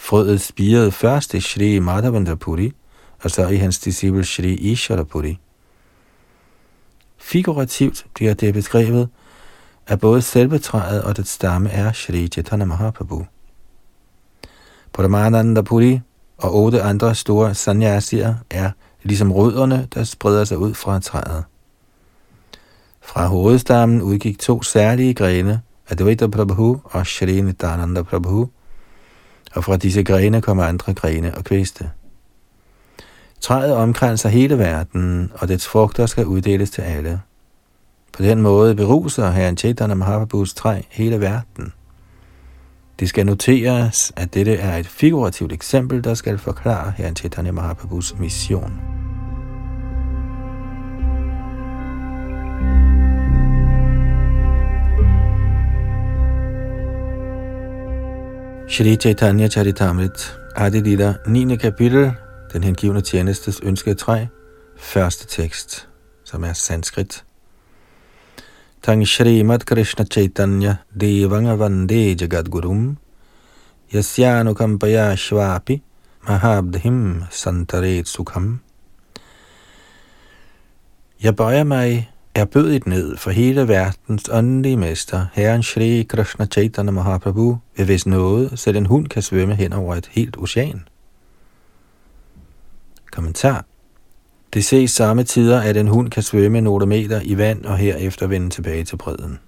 [0.00, 2.72] Frøet spirede først i Shri Madhavendrapuri,
[3.22, 5.38] og så i hans disciple Shri Isharapuri.
[7.18, 9.08] Figurativt bliver det beskrevet,
[9.86, 13.26] at både selve træet og dets stamme er Shri Chaitanya Mahaprabhu.
[14.92, 16.00] Paramananda Puri
[16.38, 18.70] og otte andre store sanyasier er
[19.02, 21.44] ligesom rødderne, der spreder sig ud fra træet.
[23.00, 28.50] Fra hovedstammen udgik to særlige grene, Advaita Prabhu og Shri Nitananda Prabhu,
[29.54, 31.90] og fra disse grene kommer andre grene og kviste.
[33.40, 37.20] Træet omkranser hele verden, og dets frugter skal uddeles til alle.
[38.12, 41.72] På den måde beruser herren Chaitanya Mahaprabhus træ hele verden.
[43.00, 48.14] Det skal noteres, at dette er et figurativt eksempel, der skal forklare herren Chaitanya Mahaprabhus
[48.18, 48.80] mission.
[58.70, 61.58] Shri Chaitanya Charitamrit, Adi Lila, 9.
[61.58, 62.12] kapitel,
[62.52, 64.26] den hengivne tjenestes ønsketræ,
[64.76, 65.88] første tekst,
[66.24, 67.24] som er sanskrit.
[68.82, 72.96] Tang Shri Mat Krishna Chaitanya Devanga Vande Jagadgurum
[73.92, 75.82] Yasyanu Kampaya Shvapi
[76.28, 78.60] Mahabdhim Santaret Sukham
[81.22, 87.58] Jeg bøjer mig erbødigt ned for hele verdens åndelige mester, Herren Shri Krishna Chaitanya Mahaprabhu,
[87.76, 90.88] ved hvis noget, så en hund kan svømme hen over et helt ocean.
[93.12, 93.64] Kommentar.
[94.54, 98.26] Det ses samme tider, at en hund kan svømme nogle meter i vand og herefter
[98.26, 99.38] vende tilbage til bredden.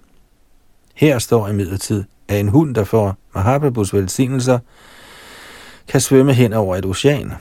[0.95, 4.59] Her står imidlertid, at en hund, der får Mahaprabhus velsignelser,
[5.87, 7.33] kan svømme hen over et ocean.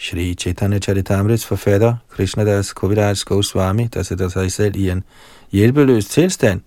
[0.00, 5.04] Shri Chaitanya Charitamrits forfatter, Krishnadas Koviraj Goswami, der sætter sig selv i en
[5.52, 6.60] hjælpeløs tilstand,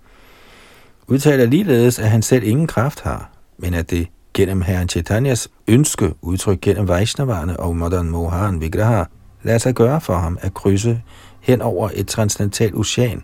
[1.07, 6.13] udtaler ligeledes, at han selv ingen kraft har, men at det gennem Herren Chaitanyas ønske,
[6.21, 9.03] udtrykt gennem Vaishnavarne og Madan Mohan Vigraha,
[9.43, 11.01] lader sig gøre for ham at krydse
[11.41, 13.23] hen over et transcendentalt ocean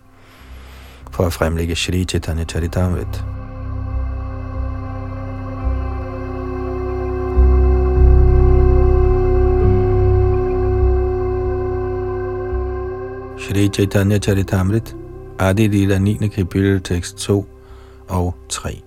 [1.10, 3.39] for at fremlægge Shri Chaitanya Charitamrita.
[13.50, 14.94] Shri Chaitanya Charitamrit,
[15.40, 16.28] Adi Lila 9.
[16.28, 17.46] kapitel, tekst 2
[18.08, 18.82] og 3.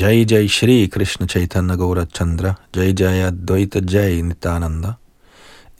[0.00, 4.92] Jai Jai Shri Krishna Chaitanya Gaura Chandra, Jai Jai Advaita Jai Nitananda.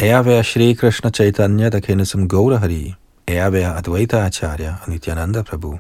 [0.01, 2.95] Ære være Shri Krishna Chaitanya, der kendes som Gaura Hari.
[3.29, 5.79] Ære være Advaita Acharya og Nityananda Prabhu.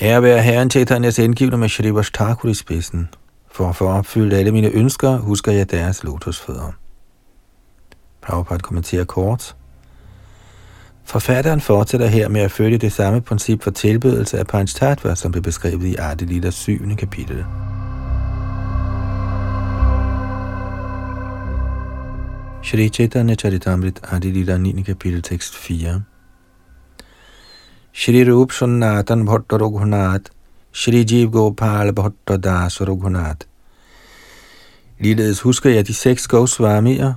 [0.00, 3.08] Ære være Herren Chaitanyas indgivende med Shri Vashtakur i spidsen.
[3.50, 6.81] For at opfylde alle mine ønsker, husker jeg deres lotusfødder.
[8.22, 9.56] Prabhupada kommenterer kort.
[11.04, 15.42] Forfatteren fortsætter her med at følge det samme princip for tilbedelse af Panchtattva, som blev
[15.42, 16.96] beskrevet i Adi 7.
[16.96, 17.44] kapitel.
[22.62, 24.82] Shri Chaitanya Charitamrit Adilita 9.
[24.82, 26.02] kapitel tekst 4
[27.92, 30.30] Shri Rup Sunnatan Bhatta Raghunath
[30.72, 33.46] Shri Jeev Gopal Bhatta Das Raghunath
[34.98, 37.14] Ligeledes husker jeg de seks Goswamier,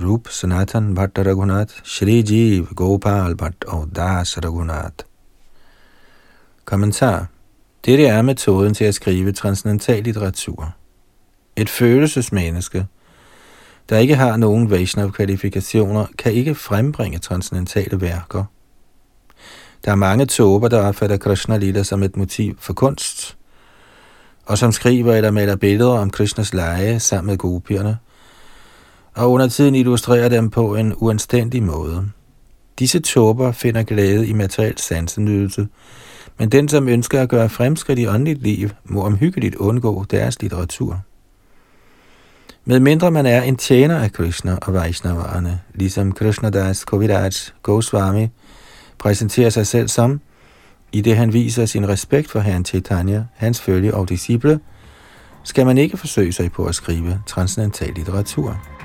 [0.00, 5.04] Rup Sanatan Bhatta Raghunath, Shri Jeev, Gopal Bhatt og Das Raghunath.
[6.64, 7.26] Kommentar.
[7.86, 10.72] Dette er metoden til at skrive transcendental litteratur.
[11.56, 12.86] Et følelsesmenneske,
[13.88, 18.44] der ikke har nogen Vaishnav-kvalifikationer, kan ikke frembringe transcendentale værker.
[19.84, 23.36] Der er mange tober, der opfatter Krishna Lila som et motiv for kunst,
[24.46, 27.98] og som skriver eller maler billeder om Krishnas lege sammen med gopierne,
[29.18, 32.10] og under tiden illustrerer dem på en uanstændig måde.
[32.78, 35.68] Disse tåber finder glæde i materiel sansenydelse,
[36.38, 41.00] men den, som ønsker at gøre fremskridt i åndeligt liv, må omhyggeligt undgå deres litteratur.
[42.64, 47.30] Med mindre man er en tjener af Krishna og Vaishnavarerne, ligesom Krishnadas Koviraj
[47.62, 48.28] Goswami
[48.98, 50.20] præsenterer sig selv som,
[50.92, 54.60] i det han viser sin respekt for herren Chaitanya, hans følge og disciple,
[55.44, 58.77] skal man ikke forsøge sig på at skrive transcendental litteratur.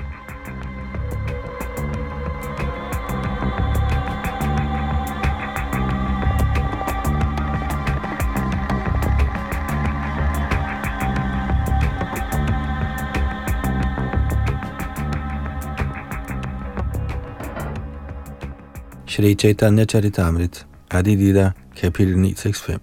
[19.14, 22.80] Shri Chaitanya Charitamrit, Adi Lida, kapitel 965.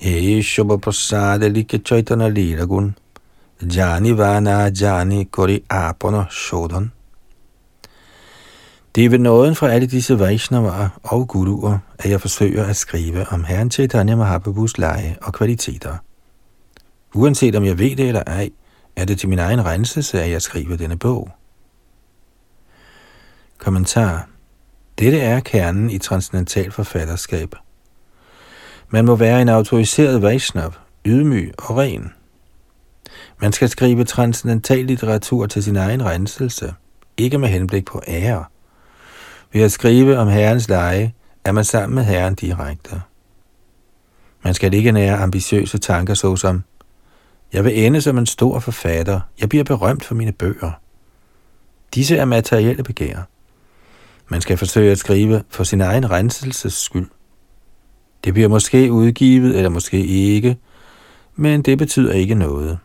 [0.00, 2.96] Hey Shubha Prasad Like Chaitanya Lila Gun,
[3.62, 6.90] Jani Vana Jani Kori Apana Shodan.
[8.94, 13.26] Det er ved nåden fra alle disse Vaishnavaer og guruer, at jeg forsøger at skrive
[13.28, 15.96] om Herren Chaitanya Mahaprabhus leje og kvaliteter.
[17.14, 18.50] Uanset om jeg ved det eller ej,
[18.96, 21.30] er det til min egen renselse, at jeg skriver denne bog.
[23.58, 24.28] Kommentar
[24.98, 27.54] dette er kernen i transcendental forfatterskab.
[28.90, 30.72] Man må være en autoriseret Vaishnav,
[31.06, 32.12] ydmyg og ren.
[33.40, 36.74] Man skal skrive transcendental litteratur til sin egen renselse,
[37.16, 38.44] ikke med henblik på ære.
[39.52, 41.12] Ved at skrive om Herrens leje,
[41.44, 43.02] er man sammen med Herren direkte.
[44.44, 46.62] Man skal ikke nære ambitiøse tanker såsom,
[47.52, 50.72] jeg vil ende som en stor forfatter, jeg bliver berømt for mine bøger.
[51.94, 53.22] Disse er materielle begær.
[54.28, 57.06] Man skal forsøge at skrive for sin egen renselses skyld.
[58.24, 60.56] Det bliver måske udgivet, eller måske ikke,
[61.36, 62.78] men det betyder ikke noget.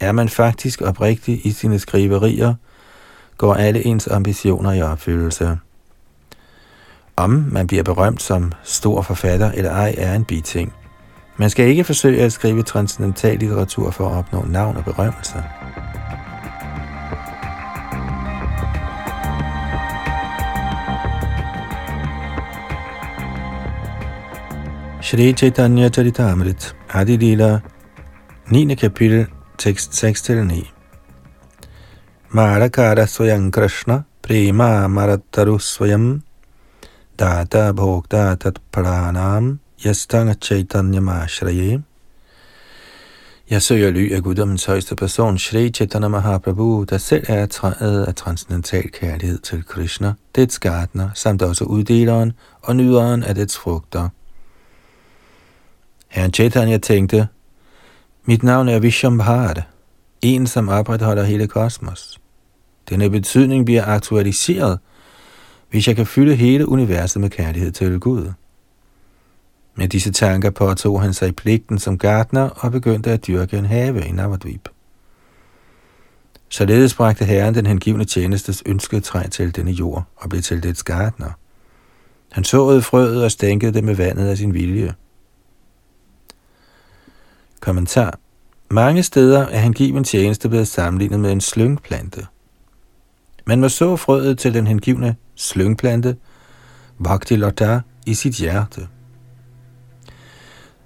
[0.00, 2.54] Er man faktisk oprigtig i sine skriverier,
[3.36, 5.58] går alle ens ambitioner i opfyldelse.
[7.16, 10.72] Om man bliver berømt som stor forfatter eller ej, er en biting.
[11.36, 15.44] Man skal ikke forsøge at skrive transcendental litteratur for at opnå navn og berømmelse.
[25.16, 27.62] Shri Chaitanya Charitamrit, Adi Lila,
[28.50, 28.76] 9.
[28.76, 30.66] kapitel, tekst 6-9.
[32.34, 36.22] Marakara Swayam Krishna, prema marattaru svayam
[37.16, 41.82] data bhokta tat pranam yastanga chaitanya mashraye.
[43.50, 48.14] Jeg søger ly af guddommens højeste person, Shri Chaitanya Mahaprabhu, der selv er træet af
[48.14, 54.08] transcendental kærlighed til Krishna, dets gardner, samt også uddeleren og nyderen af dets frugter.
[56.16, 57.28] Herren Chaitanya tænkte,
[58.24, 59.62] mit navn er Vishambhara,
[60.22, 62.20] en som opretholder hele kosmos.
[62.90, 64.78] Denne betydning bliver aktualiseret,
[65.70, 68.32] hvis jeg kan fylde hele universet med kærlighed til Gud.
[69.74, 74.06] Med disse tanker påtog han sig pligten som gartner og begyndte at dyrke en have
[74.06, 74.68] i Navadvip.
[76.48, 80.82] Således bragte herren den hengivne tjenestes ønskede træ til denne jord og blev til dets
[80.82, 81.30] gartner.
[82.32, 84.94] Han såede frøet og stænkede det med vandet af sin vilje.
[87.60, 88.18] Kommentar.
[88.70, 92.26] Mange steder er hengiven tjeneste blevet sammenlignet med en slyngplante.
[93.46, 96.16] Man må så frøet til den hengivne slyngplante,
[97.04, 98.88] Bhakti Lotta, i sit hjerte.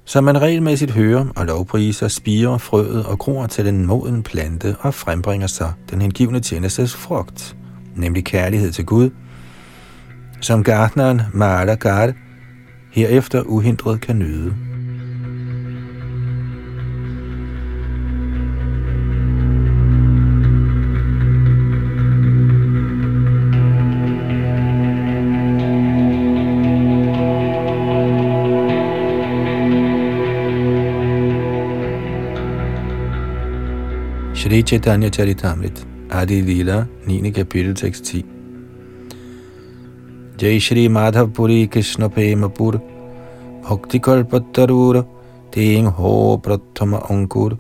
[0.04, 4.94] Så man regelmæssigt hører og lovpriser, spiger frøet og gror til den moden plante og
[4.94, 7.56] frembringer sig den hengivne tjenestes frugt,
[7.96, 9.10] nemlig kærlighed til Gud,
[10.40, 12.14] som gartneren Mala Gard
[12.92, 14.69] herefter uhindret kan nyde.
[34.51, 37.32] Shri Chaitanya e Charitamrit, Adi Lila, 9.
[37.32, 38.24] kapitel, tekst 10.
[40.40, 42.80] Jai Shri Madhav Puri Krishna Pur,
[43.62, 45.07] Bhakti Kalpatarur,
[45.53, 47.59] Ting Ho Prathama Ankur.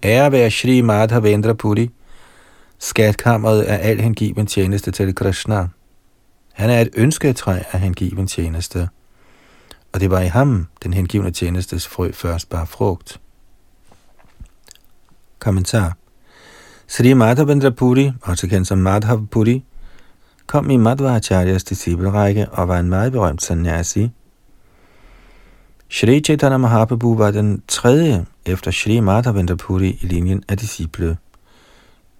[0.00, 1.90] Ære være Shri Madhavendra Puri,
[2.78, 5.68] skatkammeret af al hengiven tjeneste til Krishna.
[6.52, 8.88] Han er et ønsketræ af hengiven tjeneste,
[9.92, 13.20] og det var i ham, den hengivne tjenestes frø først bar frugt.
[15.38, 15.96] Kommentar.
[16.86, 19.64] Sri Madhavendra Puri, også kendt som Madhav Puri,
[20.46, 24.10] kom i Madhvacharyas disciplerække og var en meget berømt sannyasi.
[25.88, 31.16] Shri Chaitanya Mahaprabhu var den tredje efter Shri Madhavendra Puri i linjen af disciple.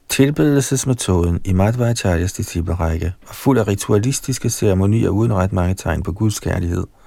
[0.08, 6.40] Tilbedelsesmetoden i Madhvacharyas disciplerække var fuld af ritualistiske ceremonier uden ret mange tegn på Guds
[6.40, 6.84] kærlighed–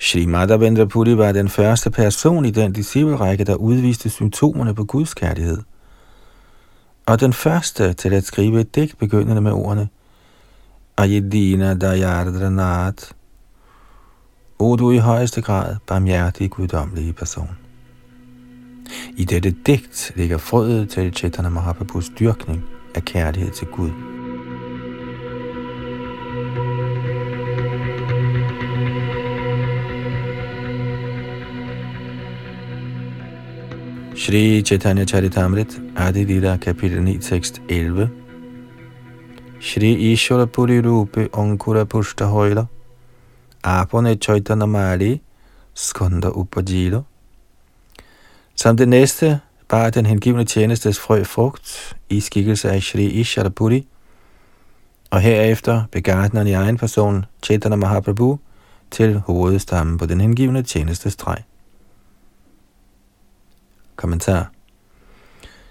[0.00, 5.14] Shri Madhavendra Puri var den første person i den disciplerække, der udviste symptomerne på Guds
[5.14, 5.58] kærlighed.
[7.06, 9.88] Og den første til at skrive et digt begyndende med ordene
[10.96, 13.12] Ayedina Dayardranat.
[14.58, 17.50] O du i højeste grad barmhjertig guddommelige person.
[19.16, 24.19] I dette digt ligger frøet til Chaitanya Mahaprabhus dyrkning af kærlighed til Gud.
[34.20, 38.10] Shri Chaitanya Charitamrit, Adi Lila, kapitel 9, tekst 11.
[39.60, 42.66] Shri Ishvara Puri Rupe Onkura Pushta Højla,
[43.64, 45.22] Apone Chaitanya Mali,
[45.74, 47.02] Skunda Upajila.
[48.54, 53.86] Som det næste bar den hengivne tjenestes frø frugt i skikkelse af Shri Ishvara Puri,
[55.10, 58.38] og herefter begartneren i egen person, Chaitanya Mahaprabhu,
[58.90, 61.34] til hovedstammen på den hengivne tjenestes træ.
[64.00, 64.50] Kommentar.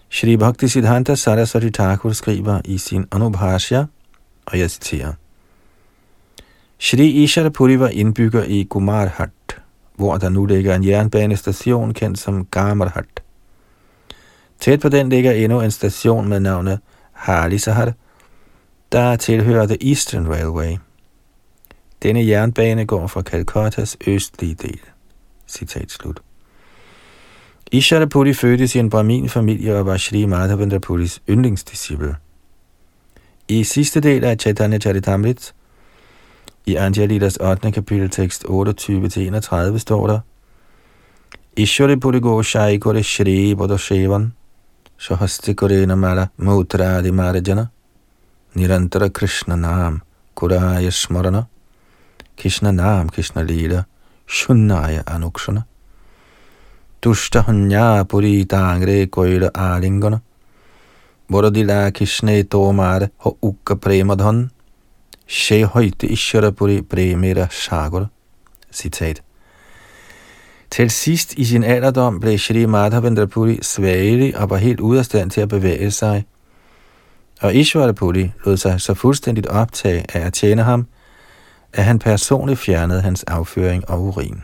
[0.10, 3.86] Shri Bhakti Siddhanta Saraswati Thakur skriver i sin Anubhashya,
[4.46, 5.14] og jeg citerer,
[6.78, 9.62] Shri Isharapuri var indbygger i Gumarhat,
[9.96, 13.24] hvor der nu ligger en jernbanestation kendt som Gamarhat.
[14.60, 16.80] Tæt på den ligger endnu en station med navnet
[17.12, 17.94] Halisahar,
[18.92, 20.78] der tilhører The Eastern Railway.
[22.04, 24.80] Denne jernbane går fra Calcuttas østlige del.
[25.48, 26.22] Citat slut.
[27.72, 32.16] Isharapuri fødtes i en brahmin-familie og var Shri Madhavendra Puris yndlingsdisciple.
[33.48, 35.54] I sidste del af Chaitanya Charitamrit,
[36.66, 37.72] i Anjalitas 8.
[37.72, 40.20] kapitel tekst 28-31 står der,
[41.58, 44.34] Ishwari Puri Go Shai Kore Shri Bodhashevan,
[44.98, 47.66] Shahasti Kore Namara Mutradi Marajana,
[48.56, 50.02] Nirantara Krishna Nam,
[50.36, 51.44] Kuraya Smarana,
[52.38, 53.86] Krishna Nam, Krishna Lila,
[54.28, 55.69] Shunnaya Anukshana.
[57.02, 57.44] Dushta
[58.10, 60.20] puri tangre koila alingana.
[61.32, 64.50] Borodila kishne tomar ho ukka premadhan.
[65.28, 68.08] She højte ishara puri premira shagor.
[68.72, 69.22] Citat.
[70.72, 75.06] Til sidst i sin alderdom blev Shri Madhavendra Puri svagelig og var helt ude af
[75.06, 76.26] stand til at bevæge sig.
[77.42, 80.88] Og Ishwarapuri lod sig så fuldstændigt optage af at tjene ham,
[81.74, 84.42] at han personligt fjernede hans afføring og urin.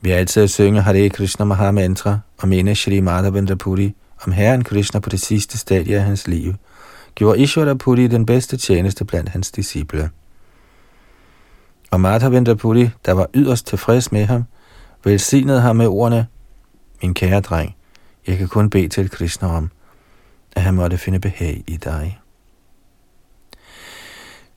[0.00, 3.94] Vi har altid at synge Hare Krishna Mahamantra og minde Shri Madhavendra Puri
[4.26, 6.54] om Herren Krishna på det sidste stadie af hans liv,
[7.14, 10.10] gjorde Ishvara Puri den bedste tjeneste blandt hans disciple.
[11.90, 14.44] Og Madhavendra Puri, der var yderst tilfreds med ham,
[15.04, 16.26] velsignede ham med ordene,
[17.02, 17.76] Min kære dreng,
[18.26, 19.70] jeg kan kun bede til Krishna om,
[20.52, 22.18] at han måtte finde behag i dig.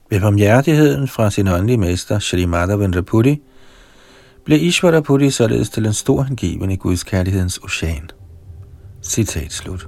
[0.10, 3.42] Ved barmhjertigheden fra sin åndelige mester, Shri Madhavendra Puri,
[4.46, 8.10] blev Ishvara Puri således til en stor hengiven i Guds kærlighedens ocean.
[9.04, 9.88] Citat slut.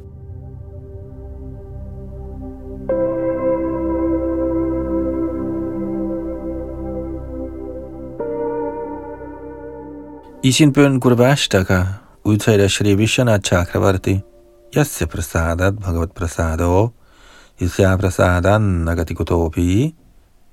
[10.44, 11.84] I sin bøn Gurvashtaka
[12.24, 14.20] udtaler Shri Vishwanath Chakravarti,
[14.76, 16.90] Yasya prasadat bhagavat prasado,
[17.62, 19.16] Yasya prasadan nagati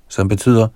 [0.09, 0.67] som betyder,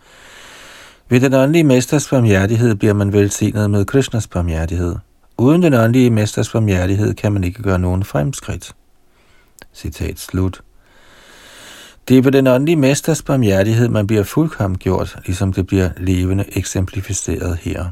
[1.09, 4.95] ved den åndelige mesters barmhjertighed bliver man velsignet med Krishnas barmhjertighed.
[5.37, 8.75] Uden den åndelige mesters barmhjertighed kan man ikke gøre nogen fremskridt.
[9.73, 10.61] Citat slut.
[12.07, 16.45] Det er ved den åndelige mesters barmhjertighed, man bliver fuldkommen gjort, ligesom det bliver levende
[16.57, 17.85] eksemplificeret her.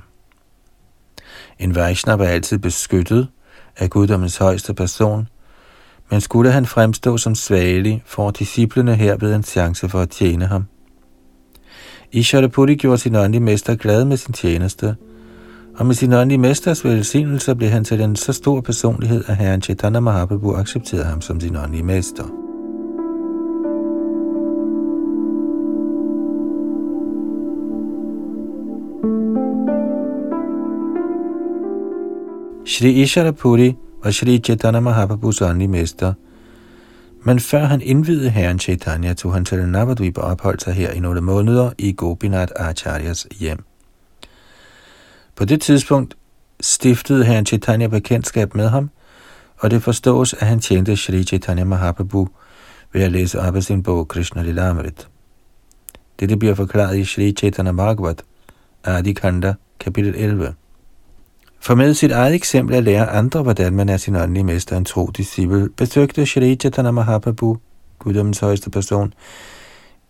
[1.59, 3.27] En Vaishnav er altid beskyttet
[3.77, 5.27] af guddommens højeste person,
[6.09, 10.65] men skulle han fremstå som svagelig, får disciplene herved en chance for at tjene ham.
[12.13, 14.95] Ishwarapuri gjorde sin åndelige mester glad med sin tjeneste,
[15.77, 19.61] og med sin åndelige mesters velsignelse blev han til en så stor personlighed, at herren
[19.61, 22.23] Chaitanya Mahaprabhu accepterede ham som sin åndelige mester.
[32.65, 36.13] Shri Isharapuri var Shri Chaitanya Mahaprabhus åndelige mester,
[37.23, 40.99] men før han indvidede herren Chaitanya, tog han til Navadvip og opholdt sig her i
[40.99, 43.63] nogle måneder i Gopinath Acharyas hjem.
[45.35, 46.17] På det tidspunkt
[46.61, 48.89] stiftede herren Chaitanya bekendtskab med ham,
[49.57, 52.27] og det forstås, at han tjente Sri Chaitanya Mahaprabhu
[52.93, 55.07] ved at læse op af sin bog Krishna Lilamrit.
[56.19, 58.23] Dette bliver forklaret i Sri Chaitanya Bhagavat,
[58.83, 60.53] Adi Kanda, kapitel 11.
[61.63, 64.85] For med sit eget eksempel at lære andre, hvordan man er sin åndelige mester en
[64.85, 67.57] tro disciple, besøgte Shri Chaitanya Mahaprabhu,
[67.99, 69.13] guddommens højeste person,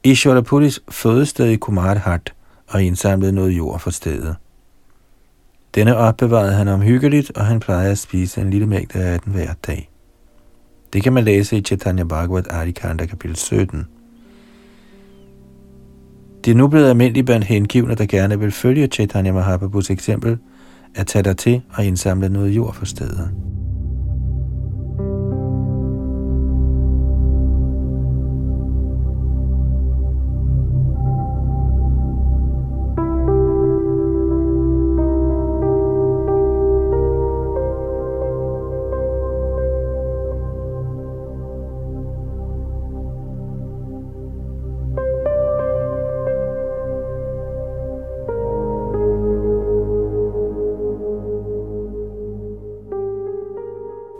[0.03, 2.33] Ishwarapuris fødested i Kumarhat
[2.67, 4.35] og indsamlede noget jord for stedet.
[5.75, 9.53] Denne opbevarede han omhyggeligt, og han plejede at spise en lille mængde af den hver
[9.67, 9.89] dag.
[10.93, 13.87] Det kan man læse i Chaitanya Bhagavat Adikanda kapitel 17.
[16.45, 20.37] Det er nu blevet almindeligt blandt hengivne, der gerne vil følge Chaitanya Mahaprabhus eksempel–
[20.95, 23.31] at tage dig til og indsamle noget jord for stedet.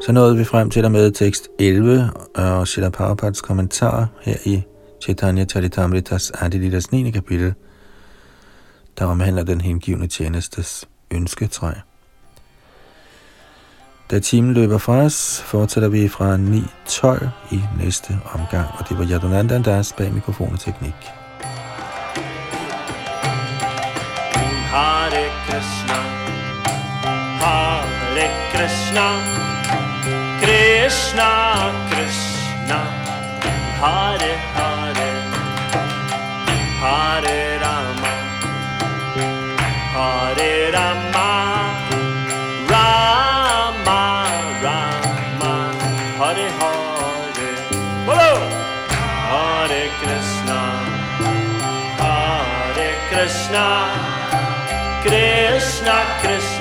[0.05, 4.35] Så nåede vi frem til der med tekst 11 øh, og Shila Prabhupads kommentar her
[4.45, 4.61] i
[5.03, 7.11] Chaitanya Charitamritas Adilitas 9.
[7.11, 7.53] kapitel,
[8.99, 11.71] der omhandler den hengivne tjenestes ønsketræ.
[14.11, 19.07] Da timen løber fra os, fortsætter vi fra 9.12 i næste omgang, og det var
[19.11, 20.95] Yadunanda Das bag mikrofon og teknik.
[24.71, 26.01] Hare Krishna,
[27.41, 29.50] Hare Krishna,
[30.91, 32.79] Krishna, Krishna,
[33.79, 35.11] Hare Hare,
[36.81, 38.13] Hare Rama,
[39.95, 41.29] Hare Rama,
[42.71, 44.01] Rama,
[44.65, 45.53] Rama,
[46.19, 47.51] Hare Hare,
[48.05, 48.33] Bolo!
[49.31, 50.59] Hare Krishna,
[52.03, 53.65] Hare Krishna,
[55.03, 56.60] Krishna, Krishna,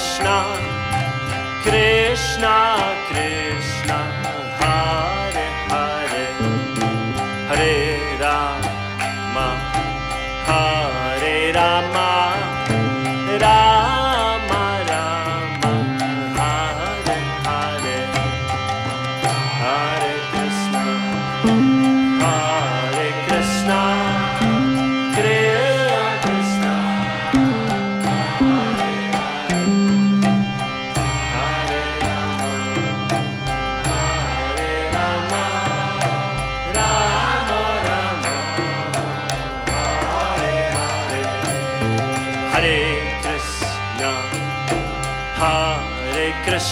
[0.00, 0.56] Krishna,
[1.62, 4.19] Krishna, Krishna.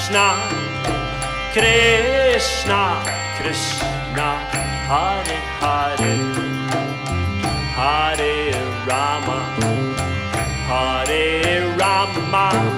[0.08, 0.40] Krishna,
[1.52, 3.02] Krishna,
[3.36, 4.28] Krishna,
[4.88, 6.16] Hare Hare,
[7.76, 8.52] Hare
[8.86, 9.38] Rama,
[10.66, 12.77] Hare Rama.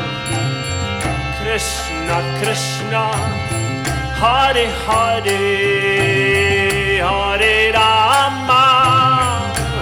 [1.51, 3.11] Krishna, Krishna,
[4.21, 5.35] Hare Hare,
[7.03, 8.63] Hare Rama,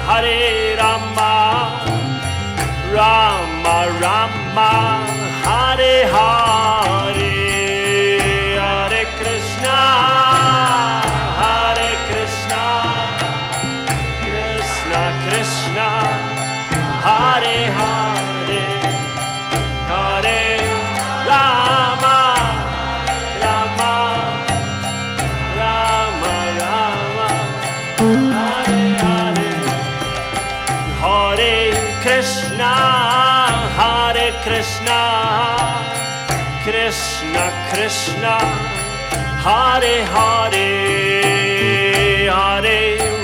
[0.07, 1.31] Hare Rama,
[2.91, 4.71] Rama Rama,
[5.45, 6.78] Hare Hare.
[37.79, 38.37] Krishna,
[39.45, 40.67] Hare Hare,
[42.27, 42.79] Hare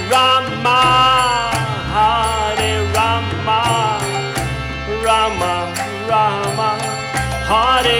[0.09, 0.81] Rama,
[1.95, 3.61] Hare Rama,
[5.03, 5.55] Rama
[6.07, 6.69] Rama,
[7.49, 7.99] Hare